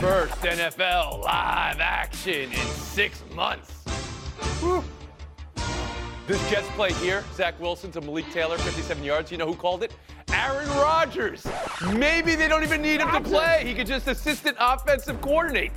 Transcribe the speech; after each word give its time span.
First 0.00 0.34
NFL 0.42 1.24
live 1.24 1.80
action 1.80 2.52
in 2.52 2.66
six 2.68 3.20
months. 3.34 3.82
Whew. 4.60 4.84
This 6.28 6.50
Jets 6.50 6.68
play 6.76 6.92
here, 6.92 7.24
Zach 7.34 7.58
Wilson 7.58 7.90
to 7.92 8.00
Malik 8.00 8.30
Taylor, 8.30 8.58
57 8.58 9.02
yards. 9.02 9.32
You 9.32 9.38
know 9.38 9.46
who 9.46 9.56
called 9.56 9.82
it? 9.82 9.92
Aaron 10.32 10.68
Rodgers. 10.68 11.44
Maybe 11.94 12.36
they 12.36 12.46
don't 12.46 12.62
even 12.62 12.80
need 12.80 13.00
him 13.00 13.10
to 13.10 13.20
play. 13.20 13.64
He 13.66 13.74
could 13.74 13.88
just 13.88 14.06
assistant 14.06 14.56
offensive 14.60 15.20
coordinate. 15.20 15.72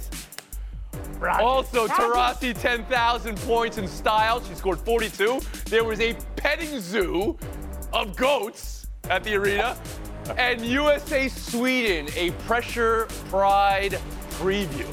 Also, 1.24 1.88
Taurasi, 1.88 2.60
10,000 2.60 3.38
points 3.38 3.80
in 3.80 3.88
style. 3.88 4.44
She 4.44 4.54
scored 4.54 4.80
42. 4.80 5.42
There 5.66 5.84
was 5.84 6.00
a 6.00 6.14
petting 6.36 6.80
zoo 6.80 7.38
of 7.92 8.16
goats 8.16 8.88
at 9.10 9.24
the 9.24 9.36
arena. 9.36 9.78
And 10.38 10.62
USA 10.66 11.28
Sweden, 11.28 12.08
a 12.16 12.32
pressure 12.46 13.08
pride 13.30 14.00
preview. 14.42 14.88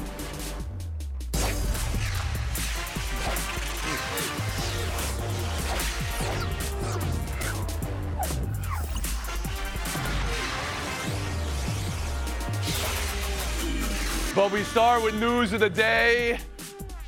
But 14.34 14.53
we 14.53 14.64
start 14.64 15.03
with 15.03 15.14
news 15.14 15.55
of 15.55 15.61
the 15.61 15.70
day 15.70 16.39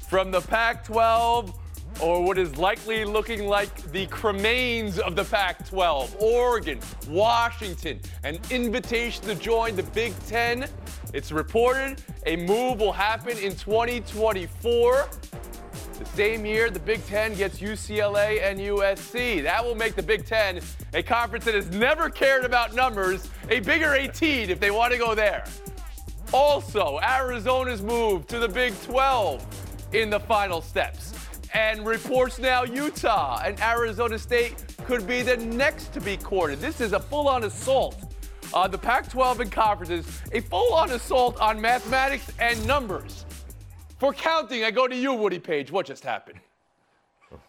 from 0.08 0.30
the 0.30 0.40
Pac 0.40 0.84
12, 0.84 1.54
or 2.00 2.24
what 2.24 2.38
is 2.38 2.56
likely 2.56 3.04
looking 3.04 3.46
like 3.48 3.92
the 3.92 4.06
cremains 4.06 4.98
of 4.98 5.14
the 5.14 5.24
Pac 5.24 5.68
12. 5.68 6.16
Oregon, 6.18 6.80
Washington, 7.06 8.00
an 8.24 8.38
invitation 8.50 9.24
to 9.24 9.34
join 9.34 9.76
the 9.76 9.82
Big 9.82 10.18
Ten. 10.26 10.66
It's 11.12 11.32
reported 11.32 12.00
a 12.26 12.36
move 12.36 12.78
will 12.78 12.92
happen 12.92 13.36
in 13.38 13.56
2024. 13.56 15.08
The 15.98 16.04
same 16.06 16.46
year, 16.46 16.70
the 16.70 16.78
Big 16.78 17.04
Ten 17.06 17.34
gets 17.34 17.58
UCLA 17.58 18.42
and 18.42 18.58
USC. 18.58 19.42
That 19.42 19.64
will 19.64 19.74
make 19.74 19.96
the 19.96 20.02
Big 20.02 20.24
Ten 20.24 20.60
a 20.94 21.02
conference 21.02 21.44
that 21.46 21.54
has 21.54 21.70
never 21.70 22.08
cared 22.08 22.44
about 22.44 22.74
numbers, 22.74 23.28
a 23.50 23.60
bigger 23.60 23.94
18 23.94 24.50
if 24.50 24.60
they 24.60 24.70
want 24.70 24.92
to 24.92 24.98
go 24.98 25.14
there. 25.14 25.44
Also, 26.32 27.00
Arizona's 27.02 27.82
move 27.82 28.26
to 28.28 28.38
the 28.38 28.48
Big 28.48 28.80
12 28.82 29.44
in 29.92 30.10
the 30.10 30.20
final 30.20 30.62
steps. 30.62 31.12
And 31.52 31.84
reports 31.84 32.38
now 32.38 32.62
Utah 32.62 33.42
and 33.44 33.60
Arizona 33.60 34.18
State 34.18 34.64
could 34.86 35.06
be 35.06 35.22
the 35.22 35.36
next 35.36 35.92
to 35.94 36.00
be 36.00 36.16
courted. 36.16 36.60
This 36.60 36.80
is 36.80 36.92
a 36.92 37.00
full 37.00 37.28
on 37.28 37.44
assault 37.44 38.09
on 38.52 38.70
the 38.70 38.78
Pac 38.78 39.08
12 39.08 39.40
and 39.40 39.52
conferences, 39.52 40.22
a 40.32 40.40
full 40.40 40.72
on 40.74 40.90
assault 40.90 41.40
on 41.40 41.60
mathematics 41.60 42.30
and 42.38 42.64
numbers. 42.66 43.24
For 43.98 44.12
counting, 44.12 44.64
I 44.64 44.70
go 44.70 44.88
to 44.88 44.96
you, 44.96 45.12
Woody 45.14 45.38
Paige. 45.38 45.70
What 45.70 45.86
just 45.86 46.04
happened? 46.04 46.40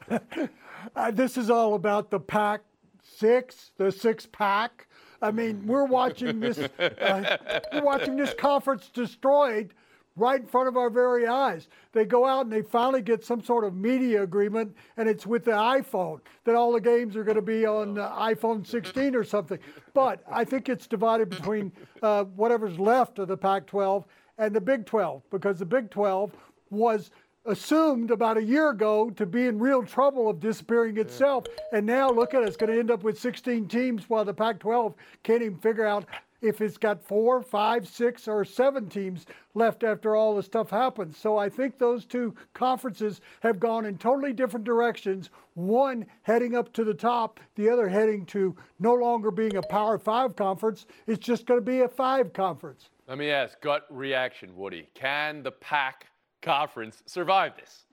Uh, 0.95 1.11
this 1.11 1.37
is 1.37 1.51
all 1.51 1.75
about 1.75 2.09
the 2.09 2.19
pack 2.19 2.61
six, 3.03 3.69
the 3.77 3.91
six 3.91 4.25
pack. 4.25 4.87
I 5.21 5.29
mean, 5.29 5.67
we're 5.67 5.85
watching 5.85 6.39
this, 6.39 6.57
uh, 6.57 7.37
we're 7.71 7.83
watching 7.83 8.15
this 8.15 8.33
conference 8.33 8.89
destroyed 8.91 9.75
right 10.15 10.41
in 10.41 10.47
front 10.47 10.67
of 10.67 10.77
our 10.77 10.89
very 10.89 11.27
eyes. 11.27 11.67
They 11.93 12.05
go 12.05 12.25
out 12.25 12.45
and 12.45 12.51
they 12.51 12.61
finally 12.61 13.01
get 13.01 13.23
some 13.23 13.43
sort 13.43 13.63
of 13.63 13.75
media 13.75 14.23
agreement, 14.23 14.75
and 14.97 15.07
it's 15.07 15.25
with 15.25 15.45
the 15.45 15.51
iPhone 15.51 16.19
that 16.43 16.55
all 16.55 16.71
the 16.71 16.81
games 16.81 17.15
are 17.15 17.23
going 17.23 17.35
to 17.35 17.41
be 17.41 17.65
on 17.65 17.97
uh, 17.97 18.11
iPhone 18.11 18.65
16 18.65 19.15
or 19.15 19.23
something. 19.23 19.59
But 19.93 20.23
I 20.31 20.43
think 20.43 20.69
it's 20.69 20.87
divided 20.87 21.29
between 21.29 21.71
uh, 22.01 22.25
whatever's 22.25 22.79
left 22.79 23.19
of 23.19 23.27
the 23.27 23.37
Pac-12 23.37 24.05
and 24.37 24.55
the 24.55 24.61
Big 24.61 24.85
12 24.85 25.23
because 25.29 25.59
the 25.59 25.65
Big 25.65 25.89
12 25.89 26.31
was 26.69 27.11
assumed 27.45 28.11
about 28.11 28.37
a 28.37 28.43
year 28.43 28.69
ago 28.69 29.09
to 29.11 29.25
be 29.25 29.47
in 29.47 29.57
real 29.57 29.83
trouble 29.83 30.29
of 30.29 30.39
disappearing 30.39 30.97
itself. 30.97 31.45
And 31.71 31.85
now 31.85 32.09
look 32.11 32.33
at 32.33 32.43
it, 32.43 32.47
it's 32.47 32.57
going 32.57 32.71
to 32.71 32.77
end 32.77 32.91
up 32.91 33.03
with 33.03 33.19
16 33.19 33.67
teams 33.67 34.09
while 34.09 34.23
the 34.23 34.33
Pac 34.33 34.59
12 34.59 34.93
can't 35.23 35.41
even 35.41 35.57
figure 35.57 35.85
out 35.85 36.05
if 36.41 36.59
it's 36.59 36.77
got 36.77 37.01
four, 37.01 37.41
five, 37.41 37.87
six, 37.87 38.27
or 38.27 38.43
seven 38.43 38.89
teams 38.89 39.25
left 39.53 39.83
after 39.83 40.15
all 40.15 40.35
the 40.35 40.43
stuff 40.43 40.69
happens. 40.69 41.17
So 41.17 41.37
I 41.37 41.49
think 41.49 41.77
those 41.77 42.05
two 42.05 42.33
conferences 42.53 43.21
have 43.41 43.59
gone 43.59 43.85
in 43.85 43.97
totally 43.97 44.33
different 44.33 44.65
directions. 44.65 45.29
One 45.53 46.05
heading 46.23 46.55
up 46.55 46.73
to 46.73 46.83
the 46.83 46.93
top, 46.93 47.39
the 47.55 47.69
other 47.69 47.87
heading 47.87 48.25
to 48.27 48.55
no 48.79 48.93
longer 48.93 49.31
being 49.31 49.57
a 49.57 49.61
Power 49.61 49.97
Five 49.97 50.35
conference. 50.35 50.85
It's 51.07 51.25
just 51.25 51.45
going 51.45 51.59
to 51.59 51.65
be 51.65 51.81
a 51.81 51.87
five 51.87 52.33
conference. 52.33 52.89
Let 53.07 53.17
me 53.17 53.29
ask 53.29 53.59
gut 53.61 53.85
reaction, 53.89 54.55
Woody. 54.55 54.87
Can 54.93 55.43
the 55.43 55.51
Pac 55.51 56.07
conference 56.41 57.03
survive 57.05 57.55
this? 57.57 57.85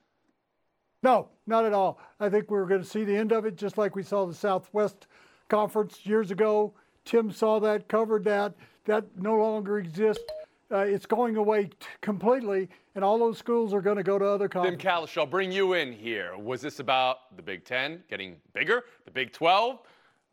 No, 1.03 1.29
not 1.47 1.65
at 1.65 1.73
all. 1.73 2.01
I 2.19 2.29
think 2.29 2.51
we're 2.51 2.67
going 2.67 2.83
to 2.83 2.89
see 2.89 3.05
the 3.05 3.17
end 3.17 3.33
of 3.33 3.45
it 3.45 3.57
just 3.57 3.79
like 3.79 3.95
we 3.95 4.03
saw 4.03 4.27
the 4.27 4.35
Southwest 4.35 5.07
Conference 5.49 6.05
years 6.05 6.31
ago. 6.31 6.75
Tim 7.09 7.33
saw 7.33 7.59
that, 7.61 7.89
covered 7.89 8.23
that. 8.25 8.53
That 8.85 9.05
no 9.17 9.37
longer 9.37 9.79
exists. 9.79 10.25
Uh, 10.71 10.81
it's 10.81 11.07
going 11.07 11.37
away 11.37 11.65
t- 11.65 11.73
completely, 12.03 12.69
and 12.95 13.03
all 13.03 13.19
those 13.19 13.39
schools 13.39 13.73
are 13.73 13.81
going 13.81 13.97
to 13.97 14.03
go 14.03 14.19
to 14.19 14.27
other 14.27 14.47
Tim 14.47 14.63
conferences. 14.63 14.87
Kalish, 14.87 15.19
I'll 15.19 15.25
bring 15.25 15.51
you 15.51 15.73
in 15.73 15.91
here. 15.91 16.37
Was 16.37 16.61
this 16.61 16.81
about 16.81 17.35
the 17.35 17.43
Big 17.43 17.65
Ten 17.65 18.03
getting 18.11 18.37
bigger, 18.53 18.85
the 19.07 19.11
Big 19.11 19.33
12 19.33 19.79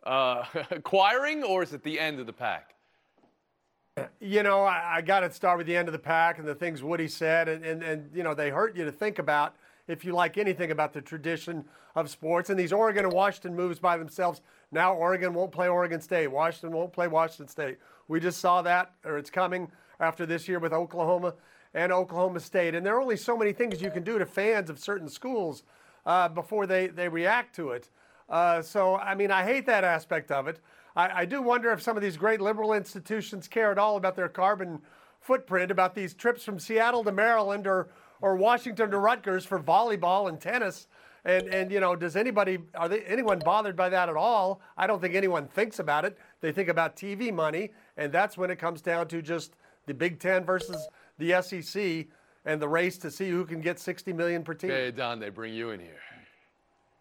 uh, 0.04 0.44
acquiring, 0.72 1.44
or 1.44 1.64
is 1.64 1.72
it 1.72 1.82
the 1.82 1.98
end 1.98 2.20
of 2.20 2.26
the 2.26 2.34
pack? 2.34 2.76
You 4.20 4.44
know, 4.44 4.64
I, 4.66 4.98
I 4.98 5.02
got 5.02 5.22
to 5.22 5.32
start 5.32 5.58
with 5.58 5.68
the 5.68 5.78
end 5.78 5.88
of 5.88 5.94
the 5.94 6.00
pack 6.00 6.40
and 6.40 6.46
the 6.46 6.56
things 6.56 6.84
Woody 6.84 7.08
said, 7.08 7.48
and, 7.48 7.64
and, 7.64 7.82
and 7.82 8.10
you 8.14 8.24
know 8.24 8.34
they 8.34 8.50
hurt 8.50 8.76
you 8.76 8.84
to 8.84 8.92
think 8.92 9.20
about 9.20 9.56
if 9.88 10.04
you 10.04 10.12
like 10.12 10.38
anything 10.38 10.72
about 10.72 10.92
the 10.92 11.00
tradition 11.00 11.64
of 11.96 12.10
sports. 12.10 12.50
And 12.50 12.60
these 12.60 12.74
Oregon 12.74 13.06
and 13.06 13.14
Washington 13.14 13.56
moves 13.56 13.80
by 13.80 13.96
themselves. 13.96 14.42
Now 14.76 14.94
Oregon 14.94 15.34
won't 15.34 15.54
play 15.54 15.70
Oregon 15.70 16.02
State. 16.02 16.28
Washington 16.28 16.78
won't 16.78 16.92
play 16.92 17.08
Washington 17.08 17.48
State. 17.48 17.78
We 18.10 18.20
just 18.20 18.42
saw 18.42 18.62
that, 18.64 18.92
or 19.06 19.18
it's 19.18 19.30
coming 19.30 19.72
after 20.02 20.26
this 20.26 20.50
year 20.50 20.60
with 20.60 20.74
Oklahoma 20.74 21.34
and 21.74 21.94
Oklahoma 21.94 22.42
State. 22.42 22.76
And 22.76 22.86
there 22.86 22.98
are 22.98 23.02
only 23.02 23.16
so 23.16 23.38
many 23.38 23.54
things 23.54 23.82
you 23.82 23.90
can 23.90 24.04
do 24.04 24.20
to 24.20 24.26
fans 24.26 24.70
of 24.70 24.78
certain 24.78 25.08
schools 25.08 25.64
uh, 26.06 26.28
before 26.28 26.68
they, 26.68 26.88
they 26.88 27.08
react 27.08 27.56
to 27.56 27.70
it. 27.70 27.88
Uh, 28.30 28.62
so, 28.62 28.98
I 28.98 29.16
mean, 29.16 29.32
I 29.32 29.46
hate 29.46 29.66
that 29.68 29.86
aspect 29.86 30.30
of 30.30 30.50
it. 30.50 30.60
I, 30.94 31.22
I 31.22 31.26
do 31.26 31.42
wonder 31.42 31.72
if 31.72 31.82
some 31.82 31.96
of 31.96 32.04
these 32.04 32.18
great 32.18 32.42
liberal 32.42 32.74
institutions 32.74 33.48
care 33.48 33.72
at 33.72 33.78
all 33.78 33.96
about 33.96 34.18
their 34.18 34.28
carbon 34.28 34.82
footprint, 35.22 35.72
about 35.72 35.96
these 35.96 36.14
trips 36.14 36.44
from 36.44 36.60
Seattle 36.60 37.06
to 37.06 37.14
Maryland 37.14 37.66
or, 37.66 37.88
or 38.22 38.36
Washington 38.36 38.92
to 38.92 38.98
Rutgers 38.98 39.46
for 39.46 39.58
volleyball 39.58 40.28
and 40.28 40.42
tennis. 40.42 40.88
And, 41.26 41.48
and 41.48 41.72
you 41.72 41.80
know, 41.80 41.96
does 41.96 42.16
anybody, 42.16 42.60
are 42.76 42.88
they, 42.88 43.02
anyone 43.02 43.40
bothered 43.40 43.76
by 43.76 43.90
that 43.90 44.10
at 44.10 44.16
all? 44.16 44.62
I 44.78 44.86
don't 44.86 45.02
think 45.02 45.16
anyone 45.16 45.48
thinks 45.48 45.80
about 45.80 46.06
it. 46.06 46.18
They 46.40 46.52
think 46.52 46.70
about 46.70 46.96
TV 46.96 47.34
money, 47.34 47.72
and 47.98 48.12
that's 48.12 48.38
when 48.38 48.52
it 48.52 48.60
comes 48.60 48.82
down 48.82 49.08
to 49.08 49.24
just 49.24 49.56
the 49.88 49.94
Big 49.94 50.20
Ten 50.20 50.46
versus 50.46 50.88
the 51.18 51.42
SEC 51.42 52.08
and 52.46 52.62
the 52.62 52.68
race 52.68 53.00
to 53.00 53.10
see 53.10 53.30
who 53.30 53.44
can 53.44 53.60
get 53.60 53.80
60 53.80 54.14
million 54.14 54.44
per 54.44 54.54
team. 54.54 54.70
Hey, 54.70 54.92
Don, 54.92 55.20
they 55.20 55.30
bring 55.30 55.54
you 55.54 55.72
in 55.72 55.80
here. 55.80 56.00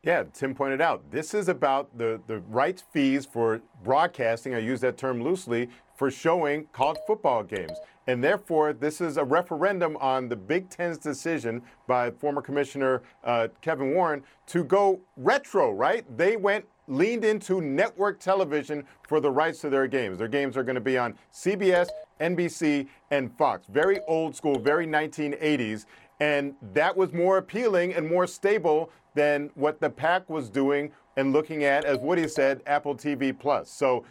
Yeah, 0.02 0.24
Tim 0.32 0.54
pointed 0.54 0.80
out 0.80 1.10
this 1.10 1.32
is 1.32 1.48
about 1.48 1.96
the, 1.96 2.20
the 2.26 2.40
rights 2.40 2.82
fees 2.92 3.24
for 3.24 3.62
broadcasting. 3.82 4.54
I 4.54 4.58
use 4.58 4.80
that 4.82 4.98
term 4.98 5.22
loosely 5.22 5.68
for 5.96 6.10
showing 6.10 6.66
college 6.72 6.98
football 7.06 7.42
games. 7.42 7.72
And 8.06 8.22
therefore, 8.22 8.72
this 8.72 9.00
is 9.00 9.16
a 9.16 9.24
referendum 9.24 9.96
on 9.98 10.28
the 10.28 10.36
Big 10.36 10.68
Ten's 10.68 10.98
decision 10.98 11.62
by 11.86 12.10
former 12.10 12.42
Commissioner 12.42 13.02
uh, 13.22 13.48
Kevin 13.62 13.94
Warren 13.94 14.22
to 14.48 14.64
go 14.64 15.00
retro, 15.16 15.72
right? 15.72 16.04
They 16.16 16.36
went 16.36 16.66
leaned 16.86 17.24
into 17.24 17.60
network 17.62 18.20
television 18.20 18.84
for 19.08 19.20
the 19.20 19.30
rights 19.30 19.60
to 19.60 19.70
their 19.70 19.86
games. 19.86 20.18
Their 20.18 20.28
games 20.28 20.56
are 20.56 20.62
going 20.62 20.74
to 20.74 20.80
be 20.80 20.98
on 20.98 21.14
CBS, 21.32 21.88
NBC, 22.20 22.88
and 23.10 23.34
Fox. 23.38 23.66
Very 23.68 24.00
old 24.06 24.36
school, 24.36 24.58
very 24.58 24.86
1980s. 24.86 25.86
And 26.20 26.54
that 26.72 26.96
was 26.96 27.12
more 27.12 27.38
appealing 27.38 27.94
and 27.94 28.06
more 28.06 28.26
stable 28.26 28.90
than 29.14 29.50
what 29.54 29.80
the 29.80 29.90
PAC 29.90 30.28
was 30.28 30.50
doing 30.50 30.92
and 31.16 31.32
looking 31.32 31.64
at, 31.64 31.84
as 31.84 31.98
Woody 31.98 32.28
said, 32.28 32.62
Apple 32.66 32.94
TV 32.94 33.36
Plus. 33.36 33.70
So, 33.70 34.04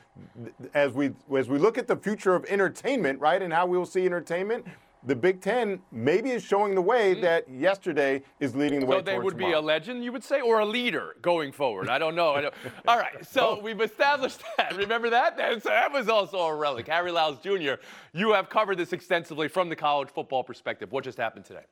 as 0.74 0.94
we 0.94 1.12
as 1.36 1.50
we 1.50 1.58
look 1.58 1.78
at 1.78 1.88
the 1.88 1.96
future 1.96 2.36
of 2.36 2.46
entertainment, 2.46 3.20
right, 3.20 3.42
and 3.42 3.54
how 3.54 3.66
we 3.66 3.78
will 3.78 3.86
see 3.86 4.06
entertainment, 4.06 4.66
the 5.06 5.16
Big 5.16 5.42
Ten 5.42 5.80
maybe 5.92 6.32
is 6.32 6.44
showing 6.44 6.76
the 6.76 6.82
way 6.82 7.16
mm. 7.16 7.22
that 7.22 7.50
yesterday 7.50 8.22
is 8.40 8.56
leading 8.56 8.80
the 8.80 8.86
way. 8.86 8.98
So 8.98 9.02
they 9.02 9.20
would 9.20 9.38
be 9.38 9.52
a 9.52 9.60
legend, 9.60 10.04
you 10.04 10.12
would 10.12 10.24
say, 10.24 10.42
or 10.42 10.60
a 10.60 10.66
leader 10.66 11.16
going 11.22 11.52
forward. 11.52 11.90
I 11.90 11.98
don't 11.98 12.16
know. 12.16 12.34
I 12.34 12.42
don't. 12.42 12.54
All 12.88 12.98
right, 12.98 13.26
so 13.26 13.58
oh. 13.58 13.62
we've 13.62 13.82
established 13.82 14.42
that. 14.58 14.76
Remember 14.78 15.10
that? 15.10 15.38
That, 15.38 15.64
so 15.64 15.70
that 15.70 15.92
was 15.92 16.08
also 16.10 16.38
a 16.38 16.56
relic. 16.56 16.88
Harry 16.88 17.12
Lyles 17.12 17.40
Jr., 17.40 17.74
you 18.14 18.32
have 18.34 18.50
covered 18.50 18.78
this 18.78 18.94
extensively 18.94 19.48
from 19.48 19.70
the 19.70 19.76
college 19.76 20.10
football 20.10 20.44
perspective. 20.44 20.92
What 20.92 21.04
just 21.04 21.18
happened 21.18 21.46
today? 21.46 21.66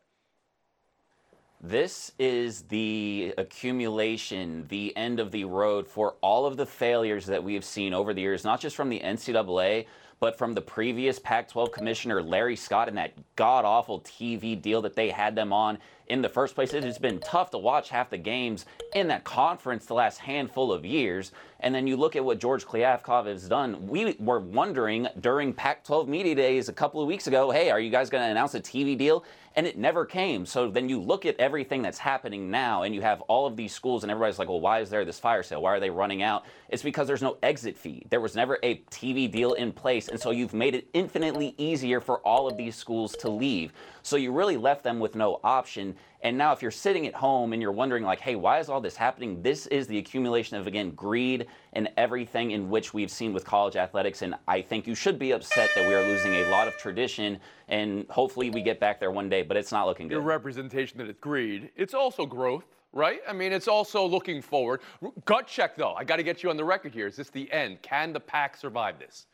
This 1.64 2.12
is 2.18 2.64
the 2.64 3.36
accumulation, 3.38 4.66
the 4.70 4.98
end 4.98 5.20
of 5.20 5.30
the 5.30 5.44
road 5.44 5.88
for 5.88 6.16
all 6.20 6.48
of 6.48 6.58
the 6.58 6.66
failures 6.66 7.28
that 7.28 7.44
we 7.44 7.54
have 7.54 7.64
seen 7.64 7.94
over 7.94 8.16
the 8.16 8.22
years, 8.22 8.44
not 8.44 8.60
just 8.60 8.76
from 8.76 8.90
the 8.90 9.00
NCAA, 9.00 9.86
but 10.20 10.40
from 10.40 10.56
the 10.56 10.62
previous 10.62 11.20
Pac 11.20 11.50
12 11.50 11.72
commissioner, 11.72 12.24
Larry 12.24 12.56
Scott, 12.56 12.88
and 12.88 12.98
that 12.98 13.14
god 13.36 13.64
awful 13.64 14.02
TV 14.02 14.60
deal 14.60 14.82
that 14.82 14.96
they 14.96 15.10
had 15.12 15.36
them 15.36 15.54
on 15.54 15.78
in 16.08 16.24
the 16.24 16.30
first 16.30 16.56
place. 16.56 16.74
It 16.74 16.84
has 16.84 16.98
been 16.98 17.20
tough 17.20 17.52
to 17.52 17.60
watch 17.60 17.90
half 17.90 18.10
the 18.10 18.18
games 18.18 18.66
in 18.96 19.08
that 19.10 19.24
conference 19.24 19.86
the 19.86 19.94
last 19.94 20.18
handful 20.18 20.72
of 20.72 20.84
years. 20.84 21.32
And 21.60 21.74
then 21.74 21.86
you 21.86 21.96
look 21.96 22.16
at 22.16 22.26
what 22.26 22.40
George 22.40 22.66
Kliavkoff 22.66 23.28
has 23.28 23.48
done. 23.48 23.88
We 23.88 24.16
were 24.20 24.40
wondering 24.40 25.08
during 25.20 25.54
Pac 25.54 25.84
12 25.84 26.08
Media 26.08 26.34
Days 26.34 26.70
a 26.70 26.74
couple 26.74 27.02
of 27.02 27.08
weeks 27.08 27.28
ago 27.28 27.52
hey, 27.52 27.70
are 27.70 27.80
you 27.80 27.92
guys 27.92 28.10
going 28.10 28.24
to 28.24 28.30
announce 28.30 28.56
a 28.56 28.62
TV 28.62 28.98
deal? 28.98 29.24
And 29.56 29.68
it 29.68 29.78
never 29.78 30.06
came. 30.06 30.46
So 30.46 30.70
then 30.70 30.88
you 30.88 31.02
look 31.02 31.26
at 31.26 31.38
everything 31.38 31.82
that's 31.82 31.98
happening 31.98 32.50
now, 32.50 32.84
and 32.84 32.96
you 32.96 33.02
have 33.02 33.22
all 33.22 33.46
of 33.46 33.58
these 33.58 33.74
schools, 33.74 34.04
and 34.04 34.12
everybody's 34.12 34.40
like, 34.40 34.48
well, 34.48 34.62
why 34.62 34.80
is 34.80 34.90
there 34.90 35.04
this 35.04 35.20
fire 35.20 35.44
sale? 35.44 35.62
Why 35.62 35.72
are 35.72 35.80
they 35.80 35.90
running 35.90 36.24
out? 36.24 36.46
It's 36.70 36.84
because 36.84 37.06
there's 37.06 37.22
no 37.22 37.38
exit 37.44 37.78
fee. 37.78 38.06
There 38.10 38.22
was 38.22 38.36
never 38.36 38.60
a 38.64 38.78
TV 38.92 39.30
deal 39.30 39.54
in 39.54 39.74
place. 39.74 40.08
And 40.08 40.20
so 40.20 40.32
you've 40.32 40.54
made 40.54 40.74
it 40.74 40.88
infinitely 40.94 41.54
easier 41.58 42.00
for 42.00 42.20
all 42.20 42.48
of 42.48 42.56
these 42.56 42.76
schools 42.76 43.14
to 43.18 43.30
leave. 43.30 43.74
So 44.04 44.16
you 44.16 44.32
really 44.32 44.58
left 44.58 44.84
them 44.84 45.00
with 45.00 45.16
no 45.16 45.40
option. 45.44 45.96
And 46.22 46.38
now, 46.38 46.52
if 46.52 46.62
you're 46.62 46.72
sitting 46.72 47.08
at 47.08 47.16
home 47.16 47.54
and 47.54 47.62
you're 47.62 47.72
wondering, 47.72 48.04
like, 48.04 48.20
hey, 48.20 48.36
why 48.36 48.60
is 48.60 48.70
all 48.70 48.82
this 48.82 48.96
happening? 48.96 49.42
This 49.42 49.66
is 49.68 49.88
the 49.88 49.98
accumulation 49.98 50.58
of, 50.58 50.68
again, 50.68 50.92
greed 50.92 51.48
and 51.74 51.90
everything 51.98 52.52
in 52.52 52.70
which 52.70 52.94
we've 52.94 53.10
seen 53.10 53.34
with 53.34 53.44
college 53.46 53.76
athletics. 53.76 54.22
And 54.22 54.36
I 54.48 54.62
think 54.62 54.86
you 54.86 54.96
should 54.96 55.18
be 55.18 55.32
upset 55.32 55.72
that 55.76 55.88
we 55.88 55.94
are 55.94 56.04
losing 56.04 56.34
a 56.34 56.50
lot 56.50 56.68
of 56.68 56.78
tradition. 56.78 57.40
And 57.70 58.06
hopefully 58.10 58.50
we 58.50 58.62
get 58.62 58.80
back 58.80 59.00
there 59.00 59.12
one 59.12 59.30
day, 59.30 59.42
but 59.42 59.58
it's 59.58 59.72
not 59.72 59.88
looking 59.88 60.08
good. 60.08 60.16
Your 60.16 60.22
representation 60.22 60.98
that 61.00 61.08
it's 61.08 61.20
greed. 61.20 61.72
It's 61.76 61.94
also 61.94 62.26
growth, 62.26 62.66
right? 62.94 63.22
I 63.28 63.34
mean, 63.34 63.52
it's 63.52 63.68
also 63.68 64.06
looking 64.06 64.42
forward. 64.42 64.82
Gut 65.26 65.48
check, 65.48 65.76
though. 65.76 65.94
I 65.94 66.04
got 66.04 66.18
to 66.18 66.24
get 66.24 66.44
you 66.44 66.50
on 66.50 66.58
the 66.58 66.66
record 66.66 66.94
here. 66.94 67.08
Is 67.08 67.16
this 67.16 67.30
the 67.30 67.52
end? 67.52 67.82
Can 67.82 68.14
the 68.14 68.20
Pack 68.20 68.58
survive 68.58 69.00
this? 69.00 69.26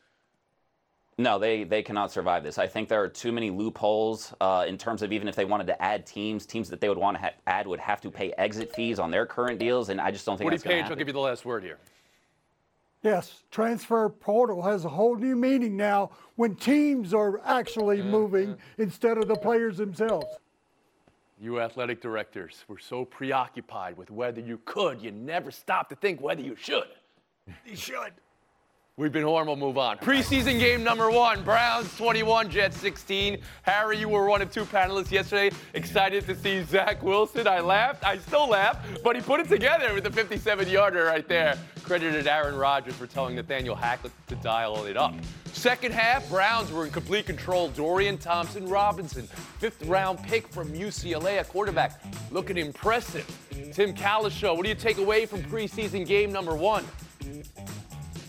No, 1.20 1.36
they, 1.40 1.64
they 1.64 1.82
cannot 1.82 2.12
survive 2.12 2.44
this. 2.44 2.58
I 2.58 2.68
think 2.68 2.88
there 2.88 3.02
are 3.02 3.08
too 3.08 3.32
many 3.32 3.50
loopholes 3.50 4.32
uh, 4.40 4.64
in 4.68 4.78
terms 4.78 5.02
of 5.02 5.12
even 5.12 5.26
if 5.26 5.34
they 5.34 5.44
wanted 5.44 5.66
to 5.66 5.82
add 5.82 6.06
teams, 6.06 6.46
teams 6.46 6.70
that 6.70 6.80
they 6.80 6.88
would 6.88 6.96
want 6.96 7.16
to 7.16 7.20
ha- 7.20 7.32
add 7.48 7.66
would 7.66 7.80
have 7.80 8.00
to 8.02 8.10
pay 8.10 8.32
exit 8.38 8.72
fees 8.72 9.00
on 9.00 9.10
their 9.10 9.26
current 9.26 9.58
deals, 9.58 9.88
and 9.88 10.00
I 10.00 10.12
just 10.12 10.24
don't 10.24 10.38
think 10.38 10.46
Woody 10.46 10.58
that's 10.58 10.64
going 10.64 10.76
to 10.76 10.82
Paige, 10.84 10.90
I'll 10.92 10.96
give 10.96 11.08
you 11.08 11.12
the 11.12 11.18
last 11.18 11.44
word 11.44 11.64
here. 11.64 11.78
Yes, 13.02 13.42
transfer 13.50 14.08
portal 14.08 14.62
has 14.62 14.84
a 14.84 14.88
whole 14.88 15.16
new 15.16 15.34
meaning 15.34 15.76
now 15.76 16.10
when 16.36 16.54
teams 16.54 17.12
are 17.12 17.40
actually 17.44 18.00
moving 18.00 18.56
instead 18.76 19.18
of 19.18 19.26
the 19.26 19.36
players 19.36 19.76
themselves. 19.76 20.26
You 21.40 21.60
athletic 21.60 22.00
directors 22.00 22.64
were 22.68 22.78
so 22.78 23.04
preoccupied 23.04 23.96
with 23.96 24.10
whether 24.10 24.40
you 24.40 24.60
could, 24.64 25.00
you 25.00 25.10
never 25.12 25.50
stopped 25.50 25.90
to 25.90 25.96
think 25.96 26.20
whether 26.20 26.42
you 26.42 26.56
should. 26.56 26.88
You 27.64 27.76
should. 27.76 28.12
We've 28.98 29.12
been 29.12 29.22
horrible. 29.22 29.54
Move 29.54 29.78
on. 29.78 29.98
Preseason 29.98 30.58
game 30.58 30.82
number 30.82 31.08
one: 31.08 31.44
Browns 31.44 31.96
21, 31.96 32.50
Jets 32.50 32.76
16. 32.78 33.38
Harry, 33.62 33.96
you 33.96 34.08
were 34.08 34.26
one 34.26 34.42
of 34.42 34.50
two 34.50 34.64
panelists 34.64 35.12
yesterday. 35.12 35.54
Excited 35.74 36.26
to 36.26 36.34
see 36.34 36.64
Zach 36.64 37.00
Wilson. 37.00 37.46
I 37.46 37.60
laughed. 37.60 38.04
I 38.04 38.18
still 38.18 38.48
laugh, 38.48 38.76
but 39.04 39.14
he 39.14 39.22
put 39.22 39.38
it 39.38 39.48
together 39.48 39.94
with 39.94 40.02
the 40.02 40.10
57-yarder 40.10 41.04
right 41.04 41.28
there. 41.28 41.56
Credited 41.84 42.26
Aaron 42.26 42.56
Rodgers 42.56 42.94
for 42.94 43.06
telling 43.06 43.36
Nathaniel 43.36 43.76
Hackett 43.76 44.10
to 44.26 44.34
dial 44.34 44.84
it 44.86 44.96
up. 44.96 45.14
Second 45.52 45.94
half, 45.94 46.28
Browns 46.28 46.72
were 46.72 46.84
in 46.84 46.90
complete 46.90 47.24
control. 47.24 47.68
Dorian 47.68 48.18
Thompson 48.18 48.68
Robinson, 48.68 49.28
fifth 49.60 49.86
round 49.86 50.20
pick 50.24 50.48
from 50.48 50.72
UCLA, 50.72 51.40
a 51.40 51.44
quarterback, 51.44 52.02
looking 52.32 52.56
impressive. 52.56 53.24
Tim 53.72 53.94
Cowlishaw, 53.94 54.56
what 54.56 54.64
do 54.64 54.68
you 54.68 54.74
take 54.74 54.98
away 54.98 55.24
from 55.24 55.40
preseason 55.44 56.04
game 56.04 56.32
number 56.32 56.56
one? 56.56 56.84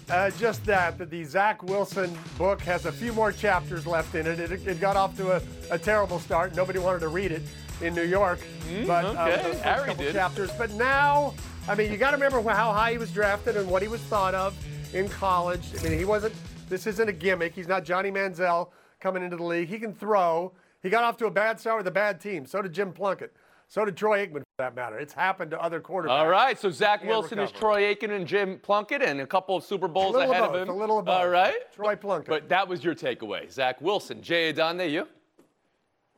Uh, 0.09 0.31
just 0.31 0.65
that, 0.65 0.97
that 0.97 1.11
the 1.11 1.23
Zach 1.23 1.61
Wilson 1.61 2.17
book 2.38 2.61
has 2.61 2.88
a 2.88 2.91
few 2.91 3.13
more 3.13 3.31
chapters 3.31 3.85
left 3.85 4.15
in 4.15 4.25
it. 4.25 4.39
It, 4.39 4.67
it 4.67 4.79
got 4.79 4.95
off 4.95 5.15
to 5.17 5.33
a, 5.33 5.41
a 5.69 5.77
terrible 5.77 6.17
start. 6.17 6.56
Nobody 6.56 6.79
wanted 6.79 7.01
to 7.01 7.09
read 7.09 7.31
it 7.31 7.44
in 7.81 7.94
New 7.94 8.03
York. 8.03 8.39
but 8.88 9.06
uh, 9.06 9.09
okay. 9.09 9.44
those 9.44 9.59
Harry 9.61 9.88
couple 9.88 10.06
did. 10.06 10.13
chapters. 10.13 10.51
But 10.57 10.71
now, 10.71 11.35
I 11.67 11.75
mean, 11.75 11.91
you 11.91 11.97
got 11.97 12.11
to 12.11 12.17
remember 12.17 12.41
how 12.50 12.71
high 12.71 12.94
he 12.94 12.97
was 12.97 13.11
drafted 13.11 13.56
and 13.56 13.69
what 13.69 13.83
he 13.83 13.88
was 13.88 14.01
thought 14.01 14.33
of 14.33 14.57
in 14.95 15.07
college. 15.09 15.67
I 15.79 15.83
mean, 15.83 15.97
he 15.97 16.06
wasn't. 16.06 16.33
This 16.69 16.88
isn't 16.88 17.07
a 17.07 17.13
gimmick. 17.13 17.53
He's 17.53 17.67
not 17.67 17.83
Johnny 17.83 18.09
Manziel 18.09 18.69
coming 19.00 19.23
into 19.23 19.38
the 19.38 19.44
league. 19.44 19.69
He 19.69 19.77
can 19.77 19.94
throw. 19.94 20.53
He 20.81 20.89
got 20.89 21.03
off 21.03 21.17
to 21.17 21.25
a 21.27 21.31
bad 21.31 21.59
start 21.59 21.77
with 21.77 21.88
a 21.88 21.91
bad 21.91 22.19
team. 22.19 22.45
So 22.45 22.61
did 22.61 22.73
Jim 22.73 22.94
Plunkett. 22.94 23.33
So 23.67 23.85
did 23.85 23.95
Troy 23.95 24.25
Aikman, 24.25 24.41
that 24.59 24.75
matter. 24.75 25.00
It's 25.00 25.13
happened 25.13 25.51
to 25.51 25.61
other 25.61 25.81
quarterbacks. 25.81 26.09
All 26.09 26.29
right, 26.29 26.57
so 26.57 26.69
Zach 26.69 27.03
Wilson 27.03 27.39
is. 27.39 27.51
Troy 27.51 27.85
Aiken 27.88 28.11
and 28.11 28.27
Jim 28.27 28.59
Plunkett, 28.59 29.01
and 29.01 29.19
a 29.19 29.27
couple 29.27 29.57
of 29.57 29.63
Super 29.63 29.88
Bowls 29.88 30.15
ahead 30.15 30.29
above, 30.29 30.53
of 30.56 30.61
him. 30.61 30.69
a 30.69 30.75
little 30.75 31.00
above. 31.00 31.21
All 31.21 31.29
right, 31.29 31.73
Troy 31.73 31.95
Plunkett. 31.95 32.29
but 32.29 32.47
that 32.50 32.67
was 32.67 32.83
your 32.83 32.94
takeaway, 32.94 33.51
Zach 33.51 33.81
Wilson. 33.81 34.21
Jay 34.21 34.53
Adande, 34.53 34.91
you? 34.91 35.07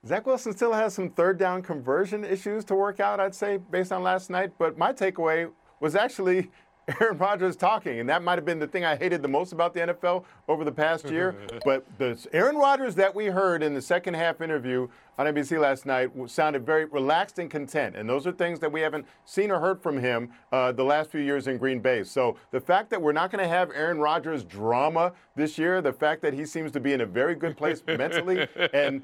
Zach 0.05 0.25
Wilson 0.25 0.53
still 0.53 0.73
has 0.73 0.93
some 0.93 1.11
third 1.11 1.37
down 1.37 1.61
conversion 1.61 2.25
issues 2.25 2.65
to 2.65 2.75
work 2.75 2.99
out, 2.99 3.19
I'd 3.19 3.35
say, 3.35 3.57
based 3.57 3.91
on 3.91 4.03
last 4.03 4.29
night. 4.29 4.51
But 4.57 4.77
my 4.77 4.91
takeaway 4.91 5.51
was 5.79 5.95
actually 5.95 6.49
Aaron 7.01 7.17
Rodgers 7.17 7.55
talking, 7.55 7.99
and 7.99 8.09
that 8.09 8.23
might 8.23 8.37
have 8.37 8.45
been 8.45 8.59
the 8.59 8.67
thing 8.67 8.85
I 8.85 8.95
hated 8.95 9.21
the 9.21 9.27
most 9.27 9.51
about 9.51 9.73
the 9.73 9.81
NFL 9.81 10.23
over 10.47 10.63
the 10.63 10.71
past 10.71 11.09
year. 11.09 11.35
but 11.65 11.85
the 11.97 12.17
Aaron 12.33 12.57
Rodgers 12.57 12.95
that 12.95 13.13
we 13.13 13.27
heard 13.27 13.63
in 13.63 13.73
the 13.73 13.81
second 13.81 14.15
half 14.15 14.41
interview 14.41 14.87
on 15.17 15.27
NBC 15.27 15.59
last 15.59 15.85
night 15.85 16.09
sounded 16.27 16.65
very 16.65 16.85
relaxed 16.85 17.37
and 17.37 17.49
content, 17.49 17.95
and 17.95 18.09
those 18.09 18.25
are 18.25 18.31
things 18.31 18.59
that 18.59 18.71
we 18.71 18.81
haven't 18.81 19.05
seen 19.25 19.51
or 19.51 19.59
heard 19.59 19.81
from 19.81 19.99
him 19.99 20.31
uh, 20.51 20.71
the 20.71 20.83
last 20.83 21.11
few 21.11 21.21
years 21.21 21.47
in 21.47 21.57
Green 21.57 21.79
Bay. 21.79 22.03
So 22.03 22.37
the 22.51 22.61
fact 22.61 22.89
that 22.89 23.01
we're 23.01 23.11
not 23.11 23.31
going 23.31 23.43
to 23.43 23.49
have 23.49 23.69
Aaron 23.71 23.99
Rodgers 23.99 24.43
drama 24.43 25.13
this 25.35 25.57
year, 25.57 25.81
the 25.81 25.93
fact 25.93 26.21
that 26.23 26.33
he 26.33 26.45
seems 26.45 26.71
to 26.71 26.79
be 26.79 26.93
in 26.93 27.01
a 27.01 27.05
very 27.05 27.35
good 27.35 27.55
place 27.55 27.83
mentally, 27.87 28.47
and 28.73 29.03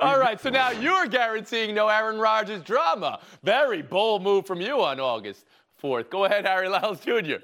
All 0.00 0.18
right, 0.18 0.40
so 0.40 0.48
now 0.48 0.70
you're 0.70 1.06
guaranteeing 1.06 1.74
no 1.74 1.88
Aaron 1.88 2.18
Rodgers 2.18 2.62
drama. 2.62 3.20
Very 3.42 3.82
bold 3.82 4.22
move 4.22 4.46
from 4.46 4.60
you 4.60 4.80
on 4.80 5.00
August 5.00 5.44
4th. 5.82 6.10
Go 6.10 6.24
ahead, 6.24 6.46
Harry 6.46 6.68
Lyles 6.68 7.00
Jr. 7.00 7.36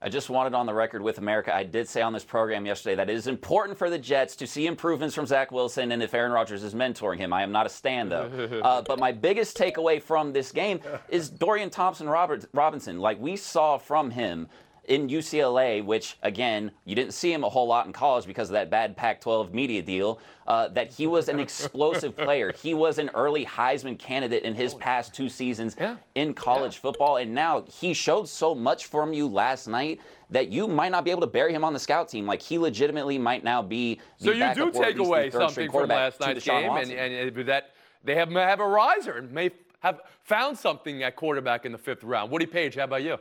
I 0.00 0.10
just 0.10 0.28
wanted 0.28 0.52
on 0.52 0.66
the 0.66 0.74
record 0.74 1.00
with 1.00 1.16
America. 1.16 1.54
I 1.54 1.64
did 1.64 1.88
say 1.88 2.02
on 2.02 2.12
this 2.12 2.24
program 2.24 2.66
yesterday 2.66 2.96
that 2.96 3.08
it 3.08 3.14
is 3.14 3.26
important 3.26 3.78
for 3.78 3.88
the 3.88 3.98
Jets 3.98 4.36
to 4.36 4.46
see 4.46 4.66
improvements 4.66 5.14
from 5.14 5.24
Zach 5.24 5.50
Wilson 5.50 5.90
and 5.90 6.02
if 6.02 6.12
Aaron 6.12 6.32
Rodgers 6.32 6.62
is 6.62 6.74
mentoring 6.74 7.16
him. 7.16 7.32
I 7.32 7.42
am 7.42 7.50
not 7.50 7.64
a 7.64 7.70
stand 7.70 8.12
though. 8.12 8.60
uh, 8.62 8.82
but 8.82 8.98
my 8.98 9.10
biggest 9.10 9.56
takeaway 9.56 10.02
from 10.02 10.34
this 10.34 10.52
game 10.52 10.80
is 11.08 11.30
Dorian 11.30 11.70
Thompson 11.70 12.08
Robinson. 12.08 12.98
Like 12.98 13.18
we 13.18 13.36
saw 13.36 13.78
from 13.78 14.10
him 14.10 14.48
in 14.86 15.08
UCLA, 15.08 15.84
which 15.84 16.16
again, 16.22 16.70
you 16.84 16.94
didn't 16.94 17.12
see 17.12 17.32
him 17.32 17.44
a 17.44 17.48
whole 17.48 17.66
lot 17.66 17.86
in 17.86 17.92
college 17.92 18.26
because 18.26 18.48
of 18.48 18.54
that 18.54 18.70
bad 18.70 18.96
Pac 18.96 19.20
12 19.20 19.52
media 19.52 19.82
deal, 19.82 20.20
uh, 20.46 20.68
that 20.68 20.92
he 20.92 21.06
was 21.06 21.28
an 21.28 21.40
explosive 21.40 22.16
player. 22.24 22.52
He 22.52 22.72
was 22.72 22.98
an 22.98 23.10
early 23.14 23.44
Heisman 23.44 23.98
candidate 23.98 24.44
in 24.44 24.54
his 24.54 24.74
past 24.74 25.14
two 25.14 25.28
seasons 25.28 25.76
Yeah. 25.78 25.96
in 26.14 26.34
college 26.34 26.78
football. 26.78 27.16
And 27.16 27.34
now 27.34 27.64
he 27.68 27.94
showed 27.94 28.28
so 28.28 28.54
much 28.54 28.86
from 28.86 29.12
you 29.12 29.26
last 29.28 29.66
night 29.66 30.00
that 30.30 30.48
you 30.48 30.68
might 30.68 30.90
not 30.90 31.04
be 31.04 31.10
able 31.10 31.20
to 31.22 31.26
bury 31.26 31.52
him 31.52 31.64
on 31.64 31.72
the 31.72 31.78
scout 31.78 32.08
team. 32.08 32.26
Like 32.26 32.42
he 32.42 32.58
legitimately 32.58 33.18
might 33.18 33.44
now 33.44 33.62
be 33.62 34.00
the 34.20 34.26
So 34.26 34.32
you 34.32 34.54
do 34.54 34.72
take 34.72 34.98
away 34.98 35.30
something 35.30 35.70
from 35.70 35.88
last 35.88 36.20
night's 36.20 36.44
game, 36.44 36.70
and, 36.70 36.90
and, 36.90 37.38
and 37.38 37.48
that 37.48 37.70
they 38.04 38.14
have, 38.14 38.30
have 38.30 38.60
a 38.60 38.66
riser 38.66 39.18
and 39.18 39.32
may 39.32 39.50
have 39.80 40.00
found 40.22 40.56
something 40.56 41.02
at 41.02 41.16
quarterback 41.16 41.64
in 41.66 41.72
the 41.72 41.78
fifth 41.78 42.04
round. 42.04 42.30
Woody 42.30 42.46
Paige, 42.46 42.76
how 42.76 42.84
about 42.84 43.02
you? 43.02 43.18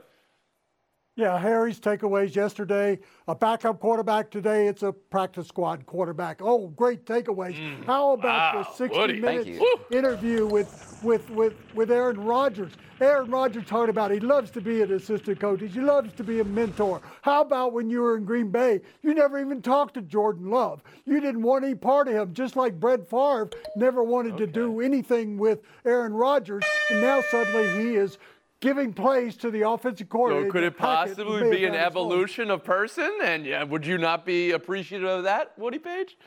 Yeah, 1.17 1.39
Harry's 1.39 1.79
takeaways 1.79 2.35
yesterday. 2.35 2.99
A 3.29 3.35
backup 3.35 3.79
quarterback 3.79 4.29
today. 4.29 4.67
It's 4.67 4.83
a 4.83 4.91
practice 4.91 5.47
squad 5.47 5.85
quarterback. 5.85 6.41
Oh, 6.41 6.67
great 6.67 7.05
takeaways. 7.05 7.55
How 7.85 8.11
about 8.11 8.53
Mm. 8.53 8.57
Wow, 8.57 8.63
the 8.63 8.75
60 8.75 8.97
Woody. 8.97 9.21
Minutes 9.21 9.59
interview 9.91 10.45
with, 10.45 10.99
with, 11.01 11.29
with, 11.29 11.53
with 11.73 11.89
Aaron 11.89 12.19
Rodgers? 12.19 12.73
Aaron 12.99 13.31
Rodgers 13.31 13.65
talked 13.65 13.89
about 13.89 14.11
he 14.11 14.19
loves 14.19 14.51
to 14.51 14.61
be 14.61 14.81
an 14.81 14.91
assistant 14.91 15.39
coach. 15.39 15.61
He 15.61 15.67
loves 15.79 16.13
to 16.13 16.23
be 16.23 16.41
a 16.41 16.43
mentor. 16.43 17.01
How 17.21 17.41
about 17.41 17.71
when 17.71 17.89
you 17.89 18.01
were 18.01 18.17
in 18.17 18.25
Green 18.25 18.51
Bay? 18.51 18.81
You 19.01 19.13
never 19.13 19.39
even 19.39 19.61
talked 19.61 19.93
to 19.95 20.01
Jordan 20.01 20.49
Love. 20.49 20.81
You 21.05 21.21
didn't 21.21 21.41
want 21.43 21.63
any 21.63 21.75
part 21.75 22.09
of 22.09 22.13
him, 22.13 22.33
just 22.33 22.57
like 22.57 22.77
Brett 22.79 23.09
Favre 23.09 23.49
never 23.77 24.03
wanted 24.03 24.35
to 24.37 24.47
do 24.47 24.81
anything 24.81 25.37
with 25.37 25.59
Aaron 25.85 26.13
Rodgers. 26.13 26.63
And 26.89 27.01
now 27.01 27.21
suddenly 27.31 27.69
he 27.85 27.95
is 27.95 28.17
giving 28.65 28.91
plays 28.93 29.37
to 29.37 29.51
the 29.51 29.61
offensive 29.61 30.09
coordinator. 30.09 30.47
So 30.47 30.51
could 30.51 30.63
it 30.63 30.75
possibly 30.75 31.49
be 31.51 31.65
an 31.65 31.73
got 31.73 31.83
his 31.83 31.93
phone. 31.93 32.01
evolution 32.03 32.49
of 32.49 32.63
person? 32.63 33.11
And 33.23 33.45
yeah, 33.45 33.63
would 33.63 33.85
you 33.85 33.99
not 33.99 34.25
be 34.25 34.51
appreciative 34.51 35.07
of 35.07 35.23
that, 35.23 35.57
Woody 35.57 35.77
Paige? 35.77 36.17